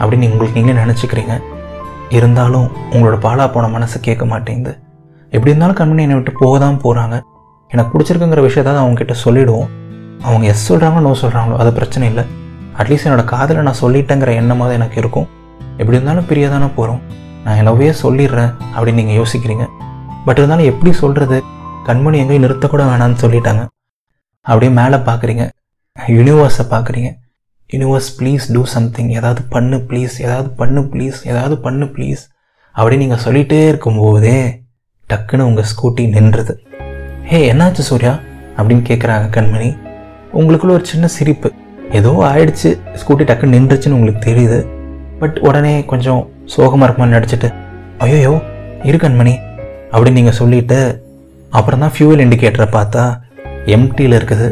அப்படின்னு 0.00 0.30
உங்களுக்கு 0.32 0.58
நீங்களே 0.58 0.82
நினச்சிக்கிறீங்க. 0.82 1.36
இருந்தாலும் 2.16 2.68
உங்களோட 2.90 3.16
பாலா 3.26 3.46
போன 3.52 3.70
மனசை 3.78 4.00
கேட்க 4.00 4.24
மாட்டேங்குது. 4.32 4.74
எப்படி 5.34 5.52
இருந்தாலும் 5.52 5.78
கண்மணி 5.80 6.04
என்னை 6.06 6.18
விட்டு 6.18 6.32
போக 6.40 6.58
தான் 6.58 6.80
போகிறாங்க 6.84 7.16
எனக்கு 7.72 7.90
பிடிச்சிருக்குங்கிற 7.92 8.42
விஷயத்த 8.46 8.76
அவங்க 8.82 8.98
கிட்ட 9.00 9.14
சொல்லிவிடுவோம் 9.24 9.70
அவங்க 10.26 10.44
எஸ் 10.52 10.66
சொல்கிறாங்களோ 10.68 11.02
நோ 11.06 11.12
சொல்கிறாங்களோ 11.22 11.56
அது 11.62 11.70
பிரச்சனை 11.78 12.04
இல்லை. 12.10 12.24
அட்லீஸ்ட் 12.80 13.06
என்னோட 13.08 13.24
காதலை 13.32 13.60
நான் 13.66 13.80
சொல்லிட்டேங்கிற 13.82 14.30
தான் 14.62 14.76
எனக்கு 14.78 14.96
இருக்கும். 15.02 15.26
எப்படி 15.80 15.96
இருந்தாலும் 15.96 16.26
பிரிய 16.30 16.46
தானே 16.54 16.68
போகிறோம் 16.76 17.00
நான் 17.44 17.56
என் 17.58 17.68
லவ்வே 17.68 17.90
சொல்லிடுறேன் 18.02 18.52
அப்படின்னு 18.74 19.00
நீங்கள் 19.02 19.18
யோசிக்கிறீங்க. 19.20 19.64
பட் 20.26 20.38
இருந்தாலும் 20.40 20.70
எப்படி 20.72 20.92
சொல்கிறது 21.02 21.38
கண்மணி 21.88 22.18
எங்கேயும் 22.22 22.44
நிறுத்தக்கூட 22.44 22.84
வேணாம்னு 22.90 23.18
சொல்லிட்டாங்க. 23.24 23.62
அப்படியே 24.46 24.72
மேலே 24.80 24.98
பார்க்குறீங்க 25.08 25.44
யூனிவர்ஸை 26.16 26.64
பார்க்குறீங்க 26.74 27.10
யூனிவர்ஸ் 27.70 28.10
ப்ளீஸ் 28.18 28.44
டூ 28.54 28.62
சம்திங் 28.74 29.10
ஏதாவது 29.18 29.40
பண்ணு 29.54 29.76
ப்ளீஸ் 29.90 30.16
ஏதாவது 30.26 30.48
பண்ணு 30.60 30.80
ப்ளீஸ் 30.92 31.18
ஏதாவது 31.30 31.54
பண்ணு 31.66 31.86
ப்ளீஸ் 31.94 32.22
அப்படின்னு 32.74 33.04
நீங்கள் 33.04 33.22
சொல்லிகிட்டே 33.26 33.60
இருக்கும்போதே 33.72 34.38
டக்குன்னு 35.10 35.48
உங்கள் 35.50 35.68
ஸ்கூட்டி 35.72 36.04
நின்றுது. 36.16 36.54
ஹே 37.30 37.38
என்னாச்சு 37.52 37.82
சூர்யா? 37.86 38.10
அப்படின்னு 38.56 38.82
கேட்குறாங்க 38.88 39.26
கண்மணி. 39.36 39.68
உங்களுக்குள்ள 40.38 40.72
ஒரு 40.78 40.84
சின்ன 40.90 41.06
சிரிப்பு. 41.14 41.48
ஏதோ 41.98 42.10
ஆயிடுச்சு. 42.28 42.70
ஸ்கூட்டி 43.00 43.24
டக்குன்னு 43.28 43.56
நின்றுச்சுன்னு 43.56 43.96
உங்களுக்கு 43.98 44.20
தெரியுது. 44.28 44.58
பட் 45.20 45.38
உடனே 45.48 45.72
கொஞ்சம் 45.92 46.20
சோகமாக 46.54 46.86
இருக்குமா 46.86 47.08
நடிச்சிட்டு 47.14 47.48
ஐயோ 48.06 48.34
இரு 48.90 49.00
கண்மணி. 49.04 49.34
அப்படின்னு 49.92 50.18
நீங்கள் 50.20 50.38
சொல்லிட்டு 50.40 50.78
அப்புறம் 51.58 51.82
தான் 51.84 51.94
ஃபியூவல் 51.96 52.22
இண்டிகேட்டரை 52.26 52.68
பார்த்தா 52.76 53.04
எம்டியில் 53.76 54.16
இருக்குது. 54.20 54.48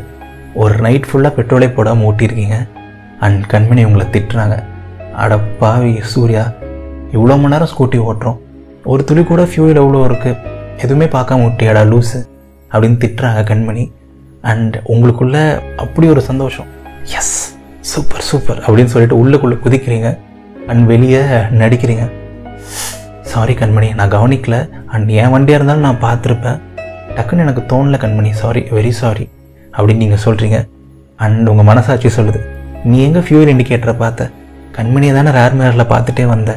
ஒரு 0.62 0.74
நைட் 0.88 1.08
ஃபுல்லாக 1.10 1.34
பெட்ரோலே 1.38 1.70
போடாமல் 1.78 2.08
ஓட்டியிருக்கீங்க 2.10 2.58
அண்ட் 3.20 3.40
கண்மணி 3.54 3.84
உங்களை 3.90 4.08
திட்டுறாங்க. 4.16 4.58
அடப்பாவி 5.22 5.56
பாவி 5.62 5.94
சூர்யா 6.14 6.44
இவ்வளோ 7.16 7.40
மணி 7.40 7.54
நேரம் 7.56 7.74
ஸ்கூட்டி 7.74 7.98
ஓட்டுறோம். 8.10 8.38
ஒரு 8.92 9.02
துளி 9.10 9.24
கூட 9.32 9.42
ஃபியூல் 9.50 9.82
எவ்வளோ 9.86 10.04
இருக்குது 10.10 10.38
எதுவுமே 10.84 11.06
பார்க்காம 11.18 11.44
ஓட்டியாடா 11.48 11.82
லூஸு 11.90 12.20
அப்படின்னு 12.74 12.98
திட்டுறாங்க 13.04 13.42
கண்மணி. 13.50 13.84
அண்ட் 14.52 14.76
உங்களுக்குள்ள 14.94 15.36
அப்படி 15.84 16.08
ஒரு 16.14 16.22
சந்தோஷம். 16.30 16.68
எஸ் 17.18 17.34
சூப்பர் 17.92 18.26
சூப்பர் 18.30 18.60
அப்படின்னு 18.66 18.92
சொல்லிட்டு 18.94 19.18
உள்ளுக்குள்ளே 19.20 19.56
குதிக்கிறீங்க. 19.64 20.10
அண்ட் 20.70 20.84
வெளியே 20.86 21.22
நடிக்கிறீங்க. 21.62 22.04
சாரி 23.32 23.54
கண்மணி 23.54 23.88
நான் 23.94 24.14
கவனிக்கல. 24.16 24.56
அண்ட் 24.86 25.08
என் 25.20 25.32
வண்டியாக 25.34 25.58
இருந்தாலும் 25.58 25.86
நான் 25.88 26.04
பார்த்துருப்பேன். 26.06 26.60
டக்குன்னு 27.16 27.44
எனக்கு 27.44 27.62
தோணல 27.72 27.96
கண்மணி 28.04 28.30
சாரி 28.42 28.62
வெரி 28.76 28.92
சாரி 29.00 29.24
அப்படின்னு 29.76 30.02
நீங்கள் 30.04 30.22
சொல்கிறீங்க 30.24 30.58
அண்ட் 31.24 31.48
உங்கள் 31.48 31.68
மனசாட்சி 31.70 32.08
சொல்லுது 32.16 32.40
நீ 32.90 32.96
எங்கே 33.06 33.20
ஃபியூல் 33.26 33.50
இண்டிகேட்டரை 33.52 33.94
பார்த்த? 33.98 34.30
கண்மணியை 34.76 35.12
தானே 35.16 35.30
ரேர் 35.36 35.54
மேரில் 35.60 35.90
பார்த்துட்டே 35.92 36.24
வந்த? 36.32 36.52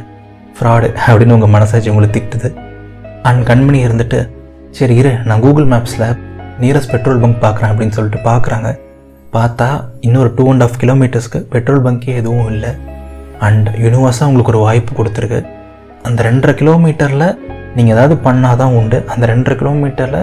ஃப்ராடு 0.55 0.87
அப்படின்னு 1.07 1.35
உங்கள் 1.37 1.53
மனசாட்சி 1.55 1.89
உங்களை 1.93 2.09
திட்டுது. 2.15 2.49
அண்ட் 3.29 3.43
கண்மணி 3.49 3.79
இருந்துட்டு 3.87 4.19
சரி 4.77 4.95
இரு. 5.01 5.11
நான் 5.27 5.43
கூகுள் 5.45 5.67
மேப்ஸில் 5.73 6.07
நியரஸ்ட் 6.63 6.91
பெட்ரோல் 6.93 7.21
பங்க் 7.23 7.41
பார்க்குறேன் 7.45 7.71
அப்படின்னு 7.71 7.95
சொல்லிட்டு 7.97 8.19
பார்க்குறாங்க. 8.29 8.69
பார்த்தா 9.35 9.67
இன்னொரு 10.07 10.29
டூ 10.37 10.43
அண்ட் 10.51 10.63
ஆஃப் 10.65 10.77
கிலோமீட்டர்ஸ்க்கு 10.83 11.39
பெட்ரோல் 11.53 11.81
பங்கே 11.87 12.13
எதுவும் 12.21 12.49
இல்லை. 12.53 12.71
அண்ட் 13.47 13.67
யூனிவர்ஸாக 13.83 14.29
உங்களுக்கு 14.29 14.53
ஒரு 14.53 14.61
வாய்ப்பு 14.67 14.91
கொடுத்துருக்கு. 14.99 15.39
அந்த 16.07 16.19
ரெண்டரை 16.29 16.53
கிலோமீட்டரில் 16.61 17.27
நீங்கள் 17.77 17.95
ஏதாவது 17.95 18.15
பண்ணால் 18.27 18.59
தான் 18.61 18.75
உண்டு. 18.79 18.99
அந்த 19.13 19.23
ரெண்டரை 19.33 19.57
கிலோமீட்டரில் 19.61 20.21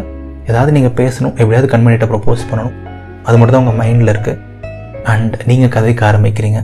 ஏதாவது 0.50 0.70
நீங்கள் 0.76 0.96
பேசணும். 1.00 1.34
எப்படியாவது 1.40 1.68
கண்மணிகிட்ட 1.74 2.08
ப்ரப்போஸ் 2.12 2.48
பண்ணணும். 2.50 2.74
அது 3.26 3.36
மட்டும் 3.38 3.56
தான் 3.56 3.64
உங்கள் 3.64 3.80
மைண்டில் 3.82 4.12
இருக்குது 4.14 4.40
அண்ட் 5.12 5.36
நீங்கள் 5.50 5.74
கதைக்க 5.76 6.02
ஆரம்பிக்கிறீங்க. 6.10 6.60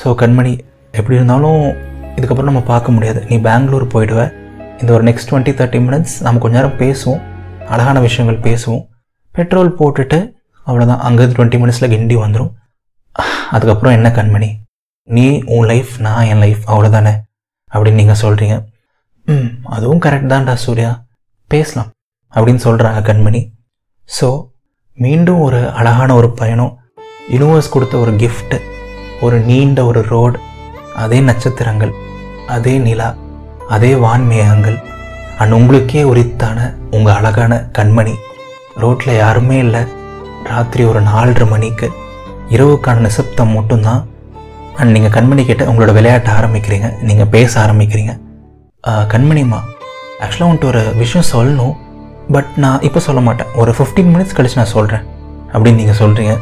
ஸோ 0.00 0.08
கண்மணி 0.22 0.54
எப்படி 0.98 1.16
இருந்தாலும் 1.18 1.60
இதுக்கப்புறம் 2.18 2.50
நம்ம 2.52 2.64
பார்க்க 2.72 2.96
முடியாது. 2.96 3.20
நீ 3.30 3.36
பெங்களூர் 3.48 3.92
போயிடுவேன் 3.94 4.32
இந்த 4.80 4.90
ஒரு 4.96 5.04
நெக்ஸ்ட் 5.08 5.28
டுவெண்ட்டி 5.30 5.52
தேர்ட்டி 5.58 5.80
மினிட்ஸ் 5.86 6.14
நம்ம 6.24 6.40
கொஞ்ச 6.42 6.54
நேரம் 6.58 6.78
பேசுவோம். 6.82 7.22
அழகான 7.72 8.00
விஷயங்கள் 8.06 8.44
பேசுவோம். 8.46 8.82
பெட்ரோல் 9.34 9.70
போட்டுட்டு 9.78 10.18
அவ்வளோதான் 10.66 11.02
அங்கேருந்து 11.06 11.36
டுவெண்ட்டி 11.38 11.58
மினிட்ஸில் 11.62 11.92
கிண்டி 11.92 12.16
வந்துடும் 12.24 12.52
அதுக்கப்புறம் 13.54 13.96
என்ன 13.96 14.08
கண்மணி? 14.18 14.50
நீ 15.08 15.26
உன் 15.54 15.66
லைஃப் 15.72 15.92
நான் 16.06 16.28
என் 16.32 16.42
லைஃப் 16.44 16.62
அவ்வளோதானே 16.72 17.14
அப்படின்னு 17.72 18.00
நீங்கள் 18.00 18.20
சொல்கிறீங்க 18.22 18.56
ம் 19.28 19.50
அதுவும் 19.76 20.02
கரெக்ட் 20.04 20.32
தான்டா 20.32 20.54
சூர்யா. 20.64 20.90
பேசலாம் 21.50 21.90
அப்படின்னு 22.34 22.62
சொல்கிறாங்க 22.66 23.00
கண்மணி. 23.08 23.42
ஸோ 24.08 24.28
மீண்டும் 24.98 25.42
ஒரு 25.46 25.60
அழகான 25.78 26.10
ஒரு 26.20 26.30
பயணம். 26.40 26.72
யூனிவர்ஸ் 27.34 27.72
கொடுத்த 27.74 27.94
ஒரு 28.04 28.12
கிஃப்ட்டு 28.22 28.58
ஒரு 29.26 29.36
நீண்ட 29.50 29.80
ஒரு 29.90 30.00
ரோடு 30.14 30.38
அதே 31.02 31.20
நட்சத்திரங்கள் 31.28 31.92
அதே 32.56 32.74
நிலா. 32.86 33.08
அதே 33.68 33.94
வான்மேகங்கள். 33.94 34.78
அண்ட் 35.38 35.52
உங்களுக்கே 35.52 36.02
உரித்தான 36.02 36.74
உங்கள் 36.90 37.14
அழகான 37.14 37.68
கண்மணி. 37.78 38.14
ரோட்டில் 38.76 39.16
யாருமே 39.16 39.58
இல்லை. 39.58 39.80
ராத்திரி 40.44 40.84
ஒரு 40.84 41.02
நாலரை 41.02 41.48
மணிக்கு. 41.48 41.92
இரவுக்கான 42.50 42.96
நிசப்தம் 42.96 43.48
மட்டும்தான். 43.48 44.06
அண்ட் 44.76 44.90
நீங்கள் 44.90 45.14
கண்மணி 45.16 45.44
கிட்ட 45.44 45.64
உங்களோட 45.64 45.92
விளையாட்ட 45.98 46.30
ஆரம்பிக்கிறீங்க. 46.40 47.02
நீங்கள் 47.02 47.26
பேச 47.26 47.60
ஆரம்பிக்கிறீங்க. 47.60 48.12
கண்மணிமா 48.86 49.12
கண்மணிம்மா 49.12 49.60
ஆக்சுவலாக 50.20 50.50
உன்ட்டு 50.52 50.64
ஒரு 50.64 50.92
விஷயம் 50.96 51.28
சொல்லணும். 51.34 51.76
பட் 52.32 52.50
நான் 52.56 52.80
இப்போ 52.80 53.00
சொல்ல 53.00 53.20
மாட்டேன். 53.20 53.46
ஒரு 53.54 53.74
ஃபிஃப்டீன் 53.78 54.10
மினிட்ஸ் 54.14 54.36
கழிச்சு 54.36 54.56
நான் 54.56 54.74
சொல்கிறேன் 54.74 55.00
அப்படின்னு 55.52 55.74
நீங்கள் 55.74 55.98
சொல்கிறீங்க 55.98 56.38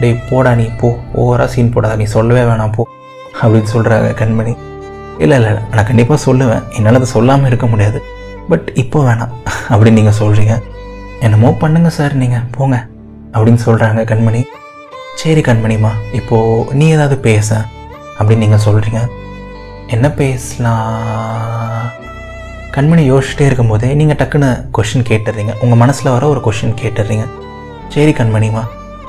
டேய் 0.00 0.20
போடா 0.30 0.54
நீ 0.54 0.64
போ. 0.80 0.98
ஓவராக 1.16 1.46
சீன் 1.46 1.72
போடாத. 1.72 1.96
நீ 1.96 2.04
சொல்லவே 2.04 2.42
வேணாம் 2.50 2.72
போ. 2.72 2.88
அப்படின்னு 3.42 3.66
சொல்கிறாங்க 3.74 4.08
கண்மணி. 4.22 4.56
இல்லை 5.22 5.36
இல்லை 5.40 5.52
நான் 5.74 5.88
கண்டிப்பாக 5.90 6.18
சொல்லுவேன். 6.26 6.64
என்னால் 6.76 6.98
அதை 7.00 7.08
சொல்லாமல் 7.16 7.48
இருக்க 7.50 7.66
முடியாது. 7.72 7.98
பட் 8.50 8.66
இப்போ 8.82 8.98
வேணாம். 9.08 9.32
அப்படின்னு 9.72 9.98
நீங்கள் 10.00 10.18
சொல்கிறீங்க 10.22 10.54
என்னமோ 11.26 11.50
பண்ணுங்க 11.62 11.90
சார் 11.98 12.14
நீங்கள் 12.22 12.46
போங்க. 12.56 12.76
அப்படின்னு 13.34 13.62
சொல்கிறாங்க 13.66 14.00
கண்மணி. 14.10 14.42
சரி 15.20 15.42
கண்மணிமா 15.48 15.92
இப்போது 16.18 16.74
நீ 16.80 16.86
ஏதாவது 16.96 17.18
பேச. 17.28 17.58
அப்படின்னு 18.18 18.44
நீங்கள் 18.46 18.64
சொல்கிறீங்க 18.66 19.00
என்ன 19.94 20.06
பேசலாம்? 20.20 21.88
கண்மணி 22.76 23.02
யோசிச்சுட்டே 23.10 23.46
இருக்கும்போதே 23.48 23.88
நீங்கள் 23.98 24.18
டக்குன்னு 24.20 24.48
கொஷின் 24.76 25.08
கேட்டுடுறீங்க 25.10 25.52
உங்கள் 25.64 25.80
மனசில் 25.82 26.14
வர 26.14 26.24
ஒரு 26.34 26.40
கொஷின் 26.46 26.78
கேட்டுடுறீங்க 26.80 27.26
சரி 27.94 28.12
கண்மணிமா 28.20 28.62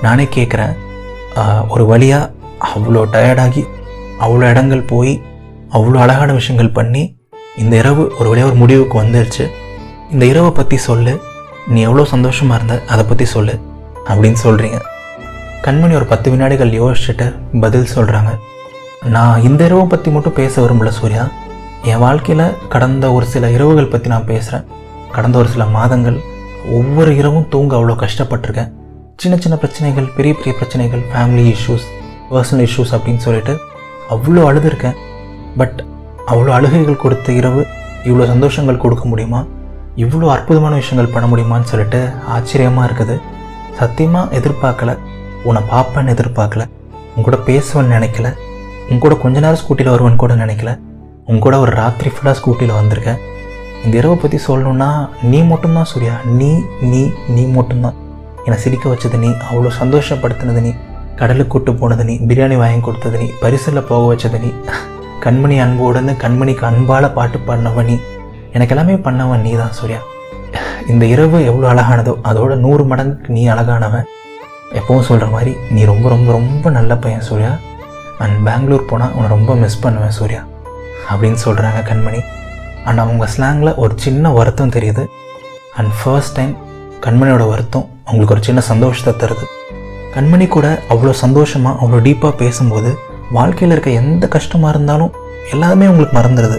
நானே 0.06 0.26
கேட்குறேன் 0.36 0.74
ஒரு 1.74 1.84
வழியாக 1.92 2.32
அவ்வளோ 2.74 3.02
டயர்டாகி 3.16 3.64
அவ்வளோ 4.26 4.44
இடங்கள் 4.54 4.90
போய் 4.92 5.14
அவ்வளோ 5.76 5.98
அழகான 6.06 6.34
விஷயங்கள் 6.40 6.76
பண்ணி 6.80 7.04
இந்த 7.62 7.74
இரவு 7.82 8.04
ஒரு 8.20 8.28
வழியாக 8.32 8.50
ஒரு 8.50 8.58
முடிவுக்கு 8.62 8.96
வந்துருச்சு. 9.02 9.46
இந்த 10.14 10.24
இரவை 10.32 10.52
பற்றி 10.58 10.78
சொல்லு. 10.88 11.14
நீ 11.74 11.80
எவ்வளோ 11.88 12.04
சந்தோஷமாக 12.14 12.58
இருந்த 12.60 12.76
அதை 12.94 13.04
பற்றி 13.12 13.26
சொல்லு 13.36 13.54
அப்படின்னு 14.10 14.40
சொல்கிறீங்க 14.44 14.80
கண்மணி 15.66 15.94
ஒரு 16.00 16.08
பத்து 16.12 16.28
வினாடிகள் 16.34 16.72
யோசிச்சுட்டு 16.82 17.28
பதில் 17.64 17.94
சொல்கிறாங்க 17.96 18.32
நான் 19.16 19.44
இந்த 19.48 19.62
இரவை 19.70 19.86
பற்றி 19.94 20.10
மட்டும் 20.16 20.36
பேச 20.40 20.54
விரும்பல 20.64 20.92
சூர்யா. 21.00 21.24
என் 21.92 22.04
வாழ்க்கையில் 22.04 22.46
கடந்த 22.74 23.06
ஒரு 23.16 23.26
சில 23.34 23.50
இரவுகள் 23.56 23.92
பற்றி 23.94 24.08
நான் 24.14 24.30
பேசுகிறேன் 24.32 24.68
கடந்த 25.16 25.36
ஒரு 25.42 25.50
சில 25.56 25.66
மாதங்கள் 25.78 26.18
ஒவ்வொரு 26.78 27.12
இரவும் 27.22 27.50
தூங்க 27.54 27.74
அவ்வளோ 27.78 27.96
கஷ்டப்பட்டிருக்கேன். 28.04 28.70
சின்ன 29.22 29.36
சின்ன 29.44 29.56
பிரச்சனைகள் 29.64 30.08
பெரிய 30.16 30.34
பெரிய 30.40 30.54
பிரச்சனைகள் 30.60 31.04
ஃபேமிலி 31.12 31.46
இஷ்யூஸ் 31.56 31.86
பர்சனல் 32.32 32.66
இஷ்யூஸ் 32.68 32.94
அப்படின்னு 32.98 33.24
சொல்லிட்டு 33.28 33.54
அவ்வளோ 34.16 34.44
அழுதுருக்கேன். 34.50 34.98
பட் 35.58 35.78
அவ்வளோ 36.28 36.52
அழுகைகள் 36.58 37.04
கொடுத்த 37.04 37.32
இரவு 37.32 37.62
இவ்வளோ 38.08 38.26
சந்தோஷங்கள் 38.32 38.82
கொடுக்க 38.84 39.04
முடியுமா? 39.06 39.42
இவ்வளோ 40.04 40.28
அற்புதமான 40.28 40.74
விஷயங்கள் 40.76 41.14
பண்ண 41.14 41.26
முடியுமான்னு 41.32 41.70
சொல்லிட்டு 41.72 42.00
ஆச்சரியமாக 42.36 42.88
இருக்குது. 42.88 43.16
சத்தியமாக 43.80 44.36
எதிர்பார்க்கல. 44.40 44.92
உன்னை 45.44 45.62
பார்ப்பேன்னு 45.72 46.14
எதிர்பார்க்கல. 46.16 46.64
உன் 47.16 47.26
கூட 47.28 47.38
பேசுவேன்னு 47.48 47.96
நினைக்கல. 47.98 48.28
உன் 48.90 49.02
கூட 49.04 49.16
கொஞ்ச 49.16 49.40
நேரம் 49.40 49.62
ஸ்கூட்டியில் 49.62 49.94
வருவேன்னு 49.94 50.22
கூட 50.24 50.34
நினைக்கல. 50.36 50.72
உன் 51.26 51.44
கூட 51.46 51.60
ஒரு 51.60 51.72
ராத்திரி 51.82 52.10
ஃபுல்லாக 52.16 52.38
ஸ்கூட்டியில் 52.40 52.80
வந்திருக்கேன் 52.80 53.22
இந்த 53.86 53.96
இரவை 54.02 54.16
பற்றி 54.16 54.38
சொல்லணுன்னா 54.48 54.90
நீ 55.32 55.40
மட்டும்தான் 55.52 55.90
சூர்யா. 55.92 56.16
நீ 56.40 56.50
நீ 56.92 57.02
நீ 57.36 57.44
மட்டும்தான். 57.58 57.98
என்னை 58.46 58.58
சிரிக்க 58.64 58.86
வச்சது 58.90 59.18
நீ 59.26 59.30
அவ்வளோ 59.50 59.72
சந்தோஷப்படுத்தினது 59.82 60.62
நீ 60.68 60.74
கடலுக்கு 61.20 61.52
கூட்டு 61.54 61.74
போனது 61.82 62.06
நீ 62.10 62.16
பிரியாணி 62.30 62.58
வாங்கி 62.64 62.80
கொடுத்தது 62.80 63.18
நீ 63.24 63.28
பரிசில் 63.44 63.88
போக 63.92 64.04
வச்சது 64.12 64.40
நீ. 64.46 64.52
கண்மணி 65.26 65.56
அன்போடுன்னு 65.66 66.14
கண்மணிக்கு 66.24 66.64
அன்பால் 66.70 67.14
பாட்டு 67.18 67.38
பாடினவன் 67.48 67.88
நீ 67.90 67.96
எனக்கு 68.56 68.74
எல்லாமே 68.74 68.96
பண்ணவன் 69.06 69.44
நீ 69.46 69.52
தான் 69.62 69.74
சூர்யா. 69.78 70.00
இந்த 70.92 71.04
இரவு 71.14 71.38
எவ்வளோ 71.46 71.68
அழகானதோ 71.72 72.14
அதோட 72.30 72.56
நூறு 72.66 72.84
மடங்கு 72.86 73.34
நீ 73.36 73.42
அழகானவன். 73.54 74.06
எப்பவும் 74.80 75.08
சொல்கிற 75.08 75.26
மாதிரி 75.36 75.52
நீ 75.72 75.82
ரொம்ப 75.92 76.06
ரொம்ப 76.10 76.32
ரொம்ப 76.32 76.70
நல்ல 76.78 76.98
பையன் 77.06 77.26
சூர்யா. 77.30 77.52
அண்ட் 78.24 78.38
பெங்களூர் 78.48 78.90
போனால் 78.92 79.14
உன்னை 79.16 79.30
ரொம்ப 79.36 79.56
மிஸ் 79.56 79.80
பண்ணுவேன் 79.86 80.16
சூர்யா. 80.20 80.42
அப்படின்னு 81.10 81.40
சொல்கிறாங்க 81.46 81.82
கண்மணி. 81.90 82.22
அண்ட் 82.86 83.02
அவங்க 83.04 83.28
ஸ்லாங்கில் 83.36 83.76
ஒரு 83.84 83.94
சின்ன 84.06 84.32
வருத்தம் 84.38 84.74
தெரியுது. 84.78 85.06
அண்ட் 85.78 85.92
ஃபர்ஸ்ட் 86.00 86.36
டைம் 86.40 86.54
கண்மணியோட 87.06 87.44
வருத்தம் 87.54 87.88
அவங்களுக்கு 88.06 88.36
ஒரு 88.36 88.44
சின்ன 88.44 88.62
சந்தோஷத்தை 88.72 89.14
தருது. 89.24 89.46
கண்மணி 90.16 90.48
கூட 90.48 90.68
அவ்வளோ 90.90 91.14
சந்தோஷமாக 91.26 91.86
அவ்வளோ 91.86 92.02
டீப்பாக 92.08 92.36
பேசும்போது 92.44 92.92
வாழ்க்கையில் 93.38 93.74
இருக்க 93.76 93.90
எந்த 94.02 94.26
கஷ்டமாக 94.36 94.74
இருந்தாலும் 94.76 95.14
எல்லாமே 95.54 95.86
உங்களுக்கு 95.92 96.18
மறந்துடுது 96.20 96.58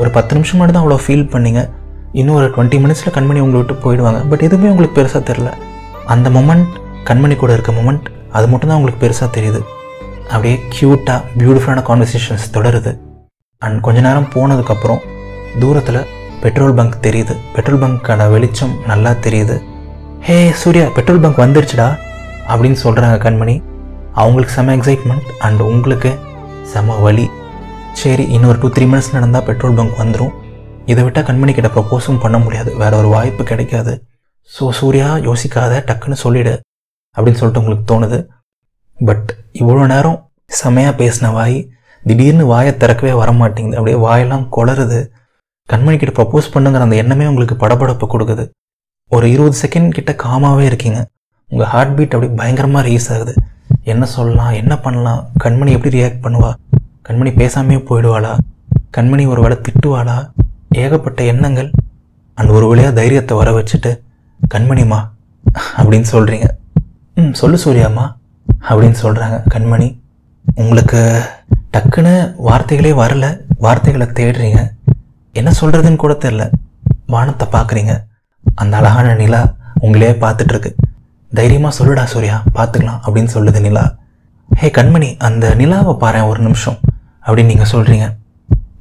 ஒரு 0.00 0.10
பத்து 0.16 0.34
நிமிஷம் 0.36 0.58
மட்டும் 0.60 0.76
தான் 0.76 0.84
அவ்வளோ 0.84 1.00
ஃபீல் 1.04 1.30
பண்ணிங்க. 1.32 1.60
இன்னும் 2.18 2.36
ஒரு 2.40 2.46
டுவெண்ட்டி 2.54 2.78
மினிட்ஸில் 2.82 3.14
கண்மணி 3.16 3.40
உங்களை 3.44 3.58
விட்டு 3.60 3.74
போயிடுவாங்க. 3.84 4.20
பட் 4.30 4.44
எதுவுமே 4.46 4.70
உங்களுக்கு 4.72 4.96
பெருசாக 4.98 5.22
தெரில 5.30 5.50
அந்த 6.14 6.28
மொமெண்ட் 6.36 6.74
கண்மணி 7.08 7.34
கூட 7.42 7.52
இருக்க 7.56 7.72
மொமெண்ட் 7.78 8.06
அது 8.36 8.46
மட்டும்தான் 8.52 8.78
உங்களுக்கு 8.80 9.02
பெருசாக 9.04 9.28
தெரியுது. 9.36 9.60
அப்படியே 10.32 10.56
க்யூட்டாக 10.74 11.20
பியூட்டிஃபுல்லான 11.40 11.82
கான்வர்சேஷன்ஸ் 11.90 12.46
தொடருது. 12.56 12.92
அண்ட் 13.62 13.78
கொஞ்ச 13.86 13.98
நேரம் 14.06 14.30
போனதுக்கப்புறம் 14.34 15.00
தூரத்தில் 15.62 16.00
பெட்ரோல் 16.42 16.76
பங்க் 16.78 16.96
தெரியுது. 17.06 17.34
பெட்ரோல் 17.54 17.82
பங்க்கான 17.84 18.26
வெளிச்சம் 18.34 18.74
நல்லா 18.90 19.12
தெரியுது. 19.26 19.56
ஹே 20.26 20.36
சூர்யா 20.62 20.86
பெட்ரோல் 20.98 21.22
பங்க் 21.24 21.42
வந்துருச்சுடா 21.44 21.88
அப்படின்னு 22.52 22.78
சொல்கிறாங்க 22.84 23.16
கண்மணி. 23.24 23.56
அவங்களுக்கு 24.22 24.54
செம 24.58 24.74
எக்ஸைட்மெண்ட் 24.76 25.28
அண்ட் 25.46 25.60
உங்களுக்கு 25.72 26.10
செம 26.72 26.96
வலி. 27.06 27.26
சரி 28.00 28.24
இன்னொரு 28.36 28.58
டூ 28.62 28.68
த்ரீ 28.76 28.86
மினிட்ஸ் 28.90 29.14
நடந்தால் 29.16 29.46
பெட்ரோல் 29.48 29.76
பங்க் 29.78 30.00
வந்துடும் 30.02 30.34
இதை 30.92 31.02
விட்டால் 31.06 31.26
கண்மணி 31.28 31.52
கிட்ட 31.54 31.68
ப்ரப்போஸும் 31.74 32.20
பண்ண 32.24 32.36
முடியாது. 32.44 32.70
வேற 32.82 32.92
ஒரு 33.00 33.08
வாய்ப்பு 33.14 33.42
கிடைக்காது. 33.50 33.92
ஸோ 34.50 34.66
சூர்யா 34.78 35.08
யோசிக்காத 35.28 35.80
டக்குன்னு 35.88 36.18
சொல்லிடு 36.24 36.54
அப்படின்னு 37.16 37.40
சொல்லிட்டு 37.40 37.62
உங்களுக்கு 37.62 37.88
தோணுது. 37.92 38.18
பட் 39.08 39.28
இவ்வளோ 39.60 39.82
நேரம் 39.92 40.18
செமையாக 40.60 40.94
பேசின 41.00 41.32
வாய் 41.38 41.58
திடீர்னு 42.02 42.44
வாயை 42.52 42.72
திறக்கவே 42.82 43.12
வர 43.20 43.30
மாட்டேங்குது 43.40 43.78
அப்படியே 43.78 43.98
வாயெல்லாம் 44.06 44.46
குளருது. 44.56 45.00
கண்மணி 45.68 45.96
கிட்ட 46.00 46.12
ப்ரப்போஸ் 46.18 46.52
பண்ணுங்கிற 46.54 46.86
அந்த 46.86 46.96
எண்ணமே 47.02 47.24
உங்களுக்கு 47.32 47.56
படபடப்பு 47.62 48.06
கொடுக்குது. 48.12 48.44
ஒரு 49.16 49.26
இருபது 49.34 49.56
செகண்ட் 49.64 49.96
கிட்ட 49.98 50.12
காமாவே 50.24 50.64
இருக்கீங்க. 50.70 51.00
உங்கள் 51.50 51.70
ஹார்ட் 51.72 51.94
பீட் 51.96 52.14
அப்படியே 52.14 52.36
பயங்கரமாக 52.38 52.86
ரீஸ் 52.88 53.12
ஆகுது. 53.12 53.34
என்ன 53.92 54.04
சொல்லலாம் 54.14 54.52
என்ன 54.52 54.74
பண்ணலாம்? 54.78 55.20
கண்மணி 55.44 55.70
எப்படி 55.76 55.92
ரியாக்ட் 55.98 56.24
பண்ணுவா? 56.24 56.50
கண்மணி 57.08 57.30
பேசாமே 57.40 57.76
போயிடுவாளா? 57.88 58.32
கண்மணி 58.96 59.24
ஒரு 59.26 59.40
வேளை 59.44 59.56
திட்டுவாளா? 59.66 60.16
ஏகப்பட்ட 60.82 61.22
எண்ணங்கள். 61.22 61.70
அண்ட் 62.34 62.50
ஒரு 62.50 62.66
வழியாக 62.66 62.94
தைரியத்தை 62.94 63.36
வர 63.36 63.50
வச்சுட்டு 63.58 63.92
கண்மணிமா 64.54 64.98
அப்படின்னு 65.76 66.08
சொல்கிறீங்க 66.12 66.46
ம் 67.14 67.32
சொல்லு 67.32 67.58
சூர்யாம்மா 67.64 68.04
அப்படின்னு 68.68 68.98
சொல்கிறாங்க 69.02 69.36
கண்மணி. 69.54 69.88
உங்களுக்கு 70.54 71.00
டக்குன்னு 71.76 72.34
வார்த்தைகளே 72.36 72.92
வரல. 73.02 73.26
வார்த்தைகளை 73.64 74.06
தேடுறீங்க. 74.18 74.60
என்ன 75.32 75.50
சொல்கிறதுன்னு 75.60 75.96
கூட 75.96 76.16
தெரில 76.24 76.50
வானத்தை 77.06 77.46
பார்க்குறீங்க. 77.52 77.94
அந்த 78.54 78.76
அழகான 78.76 79.14
நிலா 79.14 79.40
உங்களே 79.80 80.10
பார்த்துட்ருக்கு 80.22 80.70
தைரியமாக 81.32 81.72
சொல்லுடா 81.78 82.04
சூர்யா 82.12 82.36
பார்த்துக்கலாம் 82.56 83.00
அப்படின்னு 83.04 83.30
சொல்லுது 83.34 83.60
நிலா. 83.66 83.84
ஹே 84.48 84.68
கண்மணி 84.78 85.08
அந்த 85.26 85.54
நிலாவை 85.60 85.92
பாரு 86.02 86.20
ஒரு 86.30 86.40
நிமிஷம் 86.46 86.78
அப்படின்னு 87.26 87.52
நீங்கள் 87.52 87.70
சொல்கிறீங்க 87.72 88.06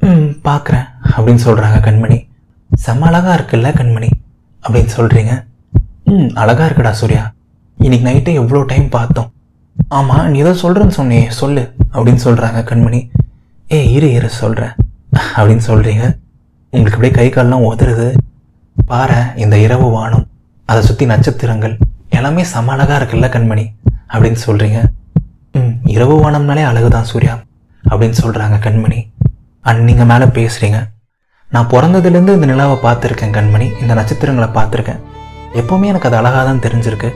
ம் 0.09 0.27
பார்க்குறேன் 0.47 0.85
அப்படின்னு 1.15 1.41
சொல்கிறாங்க 1.47 1.77
கண்மணி. 1.87 2.17
செம்ம 2.69 3.07
அழகாக 3.09 3.35
இருக்குல்ல 3.37 3.69
கண்மணி 3.79 4.09
அப்படின்னு 4.63 4.91
சொல்கிறீங்க 4.97 5.33
ம் 6.11 6.29
அழகாக 6.41 6.67
இருக்குடா 6.69 6.93
சூர்யா 7.01 7.23
இன்னைக்கு 7.77 8.05
நைட்டு 8.09 8.31
எவ்வளோ 8.41 8.61
டைம் 8.71 8.87
பார்த்தோம். 8.97 9.29
ஆமாம் 9.97 10.29
நீ 10.31 10.37
ஏதோ 10.43 10.53
சொல்கிறேன்னு 10.61 10.97
சொன்னியே 10.99 11.25
சொல்லு 11.41 11.63
அப்படின்னு 11.95 12.21
சொல்கிறாங்க 12.27 12.61
கண்மணி. 12.69 13.01
ஏ 13.67 13.79
இரு 13.95 14.07
இரு 14.17 14.29
சொல்கிறேன் 14.43 14.73
அப்படின்னு 15.37 15.65
சொல்கிறீங்க 15.69 16.03
உங்களுக்கு 16.73 16.97
அப்படியே 16.97 17.13
கை 17.19 17.27
கால்லாம் 17.29 17.67
உதறுது. 17.69 18.07
பாரு 18.75 19.19
இந்த 19.43 19.55
இரவு 19.65 19.87
வானம் 19.97 20.25
அதை 20.69 20.81
சுற்றி 20.87 21.05
நட்சத்திரங்கள் 21.11 21.75
எல்லாமே 22.17 22.43
சம 22.53 22.71
அழகாக 22.71 22.99
இருக்குல்ல 23.03 23.27
கண்மணி? 23.35 23.65
அப்படின்னு 24.13 24.37
சொல்கிறீங்க 24.45 24.79
ம் 25.51 25.87
இரவு 25.95 26.15
வானம்னாலே 26.23 26.63
அழகுதான் 26.71 27.09
சூர்யா 27.11 27.33
அப்படின்னு 27.89 28.17
சொல்கிறாங்க 28.23 28.57
கண்மணி. 28.65 28.99
அண்ட் 29.61 29.83
நீங்கள் 29.87 30.09
மேலே 30.11 30.25
பேசுகிறீங்க 30.37 30.79
நான் 31.49 31.69
பிறந்ததுலேருந்து 31.69 32.33
இந்த 32.37 32.45
நிலாவை 32.51 32.77
பார்த்துருக்கேன் 32.83 33.35
கண்மணி. 33.37 33.67
இந்த 33.81 33.93
நட்சத்திரங்களை 33.93 34.49
பார்த்துருக்கேன். 34.57 35.01
எப்போவுமே 35.53 35.85
எனக்கு 35.85 36.07
அது 36.07 36.17
அழகாக 36.17 36.43
தான் 36.43 36.63
தெரிஞ்சிருக்கு. 36.65 37.09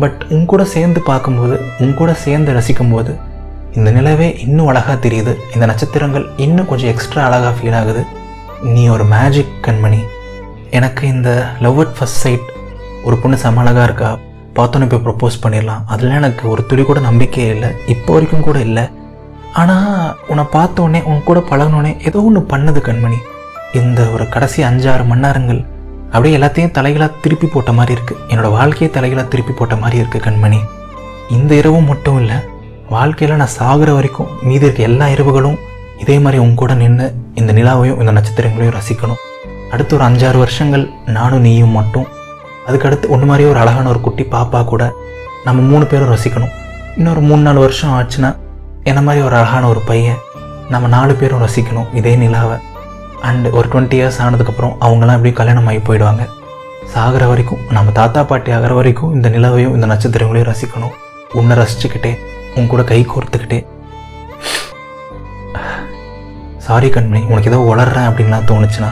பட் 0.00 0.20
உன் 0.28 0.46
கூட 0.46 0.64
சேர்ந்து 0.64 1.00
பார்க்கும்போது 1.00 1.56
உன் 1.78 1.94
கூட 1.94 2.10
சேர்ந்து 2.24 2.52
ரசிக்கும்போது 2.52 3.12
இந்த 3.76 3.90
நிலவே 3.90 4.28
இன்னும் 4.46 4.66
அழகாக 4.66 5.08
தெரியுது. 5.08 5.32
இந்த 5.54 5.66
நட்சத்திரங்கள் 5.66 6.26
இன்னும் 6.36 6.70
கொஞ்சம் 6.70 6.88
எக்ஸ்ட்ரா 6.88 7.24
அழகாக 7.24 7.52
ஃபீல் 7.58 7.78
ஆகுது. 7.80 8.02
நீ 8.62 8.88
ஒரு 8.88 9.04
மேஜிக் 9.04 9.54
கண்மணி. 9.62 10.00
எனக்கு 10.70 11.04
இந்த 11.08 11.30
லவ் 11.60 11.78
அட் 11.80 11.94
ஃபஸ்ட் 11.98 12.20
சைட் 12.24 12.48
ஒரு 13.04 13.16
பொண்ணு 13.16 13.36
செம 13.36 13.60
அழகாக 13.60 13.84
இருக்கா? 13.84 14.10
பார்த்தோன்னே 14.56 14.86
போய் 14.92 15.04
ப்ரப்போஸ் 15.06 15.42
பண்ணிடலாம். 15.42 15.82
அதில் 15.92 16.16
எனக்கு 16.20 16.44
ஒரு 16.52 16.62
துளி 16.70 16.82
கூட 16.82 17.00
நம்பிக்கையே 17.08 17.50
இல்லை. 17.56 17.70
இப்போ 17.94 18.10
வரைக்கும் 18.14 18.46
கூட 18.48 18.58
இல்லை. 18.68 18.84
ஆனால் 19.60 20.14
உன்னை 20.30 20.44
பார்த்தோன்னே 20.56 21.00
உன் 21.10 21.26
கூட 21.28 21.38
பழகினோடனே 21.50 21.92
ஏதோ 22.08 22.18
ஒன்று 22.28 22.40
பண்ணது 22.52 22.80
கண்மணி. 22.88 23.18
இந்த 23.80 24.00
ஒரு 24.14 24.24
கடைசி 24.34 24.60
அஞ்சாறு 24.68 25.04
மணி 25.10 25.24
நேரங்கள் 25.26 25.60
அப்படியே 26.12 26.36
எல்லாத்தையும் 26.38 26.74
தலைகளாக 26.76 27.18
திருப்பி 27.24 27.46
போட்ட 27.54 27.72
மாதிரி 27.78 27.92
இருக்குது 27.96 28.22
என்னோடய 28.30 28.54
வாழ்க்கையை 28.58 28.88
தலைகளாக 28.96 29.26
திருப்பி 29.32 29.52
போட்ட 29.58 29.74
மாதிரி 29.82 29.98
இருக்குது 30.02 30.24
கண்மணி. 30.26 30.60
இந்த 31.36 31.52
இரவும் 31.60 31.90
மட்டும் 31.90 32.18
இல்லை 32.22 32.38
வாழ்க்கையில் 32.94 33.40
நான் 33.40 33.56
சாகிற 33.58 33.90
வரைக்கும் 33.96 34.30
மீதி 34.48 34.66
இருக்க 34.66 34.82
எல்லா 34.90 35.06
இரவுகளும் 35.14 35.58
இதே 36.04 36.16
மாதிரி 36.24 36.38
உன் 36.44 36.56
கூட 36.60 36.74
நின்று 36.80 37.06
இந்த 37.40 37.50
நிலாவையும் 37.58 38.00
இந்த 38.02 38.12
நட்சத்திரங்களையும் 38.16 38.76
ரசிக்கணும். 38.78 39.20
அடுத்து 39.72 39.94
ஒரு 39.96 40.04
அஞ்சாறு 40.08 40.38
வருஷங்கள் 40.44 40.84
நானும் 41.16 41.44
நீயும் 41.46 41.76
மட்டும் 41.78 42.08
அதுக்கடுத்து 42.66 43.06
ஒன்று 43.14 43.26
மாதிரியே 43.26 43.50
ஒரு 43.50 43.60
அழகான 43.62 43.88
ஒரு 43.88 44.00
குட்டி 44.00 44.24
பாப்பா 44.34 44.64
கூட 44.64 44.84
நம்ம 45.44 45.62
மூணு 45.70 45.84
பேரும் 45.86 46.12
ரசிக்கணும். 46.14 46.52
இன்னொரு 46.96 47.20
மூணு 47.20 47.42
நாலு 47.42 47.60
வருஷம் 47.60 47.94
ஆச்சுன்னா 47.98 48.30
என்ன 48.90 49.00
மாதிரி 49.06 49.24
ஒரு 49.28 49.36
அழகான 49.36 49.68
ஒரு 49.68 49.80
பையன் 49.90 50.20
நம்ம 50.68 50.88
நாலு 50.96 51.14
பேரும் 51.14 51.42
ரசிக்கணும் 51.46 51.88
இதே 51.94 52.12
நிலாவை. 52.16 52.58
அண்ட் 53.28 53.46
ஒரு 53.58 53.68
டுவெண்ட்டி 53.72 53.96
இயர்ஸ் 54.00 54.20
ஆனதுக்கப்புறம் 54.24 54.74
அவங்களாம் 54.86 55.18
எப்படி 55.18 55.32
கல்யாணம் 55.32 55.66
ஆகி 55.66 55.80
போயிடுவாங்க. 55.88 56.24
சாகிற 56.92 57.26
வரைக்கும் 57.26 57.60
நம்ம 57.70 57.92
தாத்தா 57.98 58.22
பாட்டி 58.22 58.50
ஆகிற 58.50 58.74
வரைக்கும் 58.74 59.12
இந்த 59.14 59.28
நிலவையும் 59.28 59.74
இந்த 59.74 59.86
நட்சத்திரங்களையும் 59.86 60.50
ரசிக்கணும். 60.52 60.94
உன்னை 61.32 61.56
ரசிச்சுக்கிட்டே 61.56 62.12
உன் 62.56 62.66
கூட 62.66 62.82
கை 62.84 63.06
கோர்த்துக்கிட்டே. 63.10 63.60
சாரி 66.66 66.88
கண்மணி 66.88 67.20
உனக்கு 67.30 67.50
ஏதோ 67.50 67.60
உளறேன் 67.70 68.08
அப்படின்லாம் 68.08 68.48
தோணுச்சுன்னா 68.50 68.90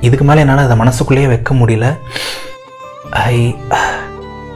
இதுக்கு 0.00 0.24
மேலே 0.24 0.40
என்னால் 0.40 0.64
அதை 0.64 0.76
மனசுக்குள்ளேயே 0.76 1.28
வைக்க 1.32 1.54
முடியல. 1.54 1.86
I 3.12 3.54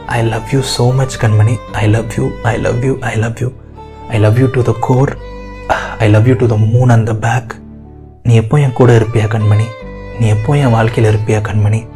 I 0.05 0.23
love 0.23 0.47
you 0.51 0.59
so 0.77 0.93
much 0.95 1.17
Kanmani 1.21 1.55
I 1.71 1.87
love 1.87 2.11
you 2.17 2.29
I 2.43 2.57
love 2.57 2.83
you 2.83 2.97
I 3.01 3.15
love 3.15 3.41
you 3.41 3.51
I 4.09 4.19
love 4.19 4.39
you 4.39 4.47
to 4.53 4.61
the 4.61 4.75
core 4.79 5.17
I 5.99 6.09
love 6.09 6.27
you 6.27 6.33
to 6.33 6.45
the 6.45 6.55
moon 6.55 6.89
and 6.89 7.05
the 7.05 7.13
back 7.13 7.53
நீ 8.23 8.35
எப்போ 8.35 8.59
என் 8.59 8.73
கூட 8.73 8.97
இருப்பியா 8.97 9.27
கண்மணி? 9.27 9.65
நீ 10.19 10.27
எப்போ 10.27 10.57
என் 10.57 10.71
வாழ்க்கையில் 10.71 11.15
இருப்பியா 11.15 11.41
கண்மணி? 11.41 11.87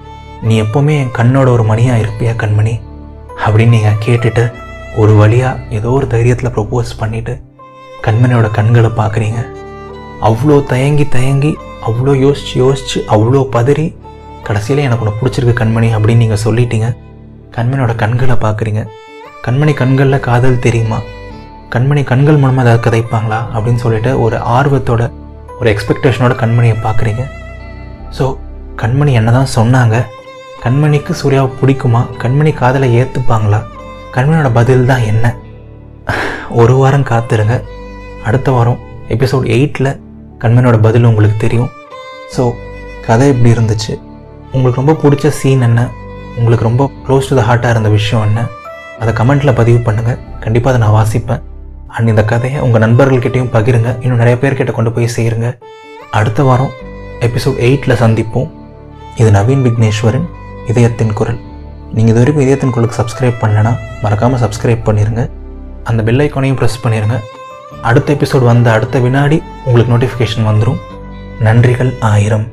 நீ 0.41 0.61
எப்போவுமே 0.61 0.99
என் 0.99 1.15
கண்ணோட 1.17 1.47
ஒரு 1.47 1.63
மணியாக 1.63 2.01
இருப்பியா 2.01 2.33
கண்மணி? 2.43 2.79
அப்படின்னு 3.45 3.67
நீங்கள் 3.67 3.99
கேட்டுட்டு 4.05 4.53
ஒரு 4.95 5.13
வழியாக 5.13 5.59
ஏதோ 5.69 5.89
ஒரு 5.89 6.07
தைரியத்தில் 6.07 6.53
ப்ரப்போஸ் 6.55 6.91
பண்ணிவிட்டு 6.99 7.41
கண்மணியோட 8.03 8.51
கண்களை 8.51 8.89
பார்க்குறீங்க. 8.89 9.51
அவ்வளோ 10.21 10.65
தயங்கி 10.65 11.07
தயங்கி 11.07 11.57
அவ்வளோ 11.87 12.19
யோசித்து 12.19 12.59
யோசித்து 12.59 13.03
அவ்வளோ 13.07 13.43
பதறி 13.49 13.95
கடைசியில் 14.51 14.85
எனக்கு 14.87 15.05
ஒன்று 15.05 15.19
பிடிச்சிருக்கு 15.21 15.55
கண்மணி 15.63 15.89
அப்படின்னு 15.97 16.23
நீங்கள் 16.25 16.43
சொல்லிட்டீங்க. 16.45 16.87
கண்மணியோட 17.55 17.93
கண்களை 18.03 18.35
பார்க்குறீங்க. 18.45 18.81
கண்மணி 19.45 19.73
கண்களில் 19.81 20.25
காதல் 20.27 20.63
தெரியுமா? 20.65 20.99
கண்மணி 21.73 22.01
கண்கள் 22.09 22.39
மூலமாக 22.41 22.63
ஏதாவது 22.65 22.81
கதைப்பாங்களா? 22.85 23.37
அப்படின்னு 23.55 23.81
சொல்லிட்டு 23.83 24.11
ஒரு 24.23 24.37
ஆர்வத்தோட 24.55 25.03
ஒரு 25.59 25.69
எக்ஸ்பெக்டேஷனோட 25.73 26.33
கண்மணியை 26.41 26.75
பார்க்குறீங்க. 26.85 27.23
ஸோ 28.17 28.25
கண்மணி 28.81 29.11
என்ன 29.19 29.31
தான் 29.37 29.51
சொன்னாங்க? 29.55 29.95
கண்மணிக்கு 30.63 31.13
சூர்யாவை 31.21 31.49
பிடிக்குமா? 31.59 32.01
கண்மணி 32.23 32.53
காதலை 32.61 32.89
ஏற்றுப்பாங்களா 32.99 33.59
கண்மணியோட 34.15 34.49
பதில் 34.59 34.87
தான் 34.91 35.05
என்ன? 35.11 35.25
ஒரு 36.61 36.73
வாரம் 36.81 37.09
காத்துருங்க. 37.11 37.57
அடுத்த 38.29 38.51
வாரம் 38.57 38.79
எபிசோட் 39.15 39.45
எயிட்டில் 39.57 39.91
கண்மணியோட 40.43 40.79
பதில் 40.87 41.09
உங்களுக்கு 41.11 41.37
தெரியும். 41.45 41.71
ஸோ 42.35 42.43
கதை 43.07 43.27
எப்படி 43.33 43.51
இருந்துச்சு. 43.55 43.93
உங்களுக்கு 44.53 44.81
ரொம்ப 44.81 44.95
பிடிச்ச 45.03 45.27
சீன் 45.27 45.61
என்ன? 45.61 45.81
உங்களுக்கு 46.37 46.65
ரொம்ப 46.69 46.83
க்ளோஸ் 47.05 47.29
டு 47.29 47.35
த 47.39 47.43
ஹார்ட்டாக 47.49 47.69
இருந்த 47.69 47.89
விஷயம் 47.89 48.25
என்ன? 48.27 48.39
அதை 48.99 49.13
கமெண்ட்டில் 49.19 49.57
பதிவு 49.59 49.79
பண்ணுங்கள் 49.85 50.19
கண்டிப்பாக 50.43 50.71
அதை 50.73 50.79
நான் 50.85 50.95
வாசிப்பேன். 50.97 51.41
அண்ட் 51.87 52.07
இந்த 52.07 52.23
கதையை 52.23 52.59
உங்கள் 52.65 52.83
நண்பர்கள்கிட்டையும் 52.85 53.51
பகிருங்க. 53.55 53.89
இன்னும் 54.03 54.21
நிறைய 54.23 54.37
பேர்கிட்ட 54.41 54.71
கொண்டு 54.71 54.91
போய் 54.91 55.13
சேருங்க. 55.15 55.47
அடுத்த 56.11 56.43
வாரம் 56.43 56.71
எபிசோட் 57.27 57.57
எயிட்டில் 57.67 57.99
சந்திப்போம். 58.03 58.49
இது 59.15 59.31
நவீன் 59.31 59.63
விக்னேஸ்வரன் 59.67 60.27
இதயத்தின் 60.67 61.13
குரல். 61.13 61.39
நீங்கள் 61.95 62.11
இது 62.11 62.19
வரைக்கும் 62.19 62.43
இதயத்தின் 62.45 62.73
குரலுக்கு 62.75 62.99
சப்ஸ்கிரைப் 63.01 63.41
பண்ணலனா 63.41 63.73
மறக்காமல் 64.03 64.41
சப்ஸ்கிரைப் 64.43 64.87
பண்ணிடுங்க 64.87 65.23
அந்த 65.83 66.03
பெல் 66.03 66.23
ஐக்கானையும் 66.25 66.59
ப்ரெஸ் 66.61 66.81
பண்ணிடுங்க 66.83 67.17
அடுத்த 67.89 68.13
எபிசோட் 68.13 68.49
வந்த 68.51 68.71
அடுத்த 68.71 68.99
வினாடி 68.99 69.37
உங்களுக்கு 69.65 69.93
நோட்டிஃபிகேஷன் 69.93 70.47
வந்துடும் 70.49 70.81
நன்றிகள் 71.47 71.91
ஆயிரம். 72.13 72.47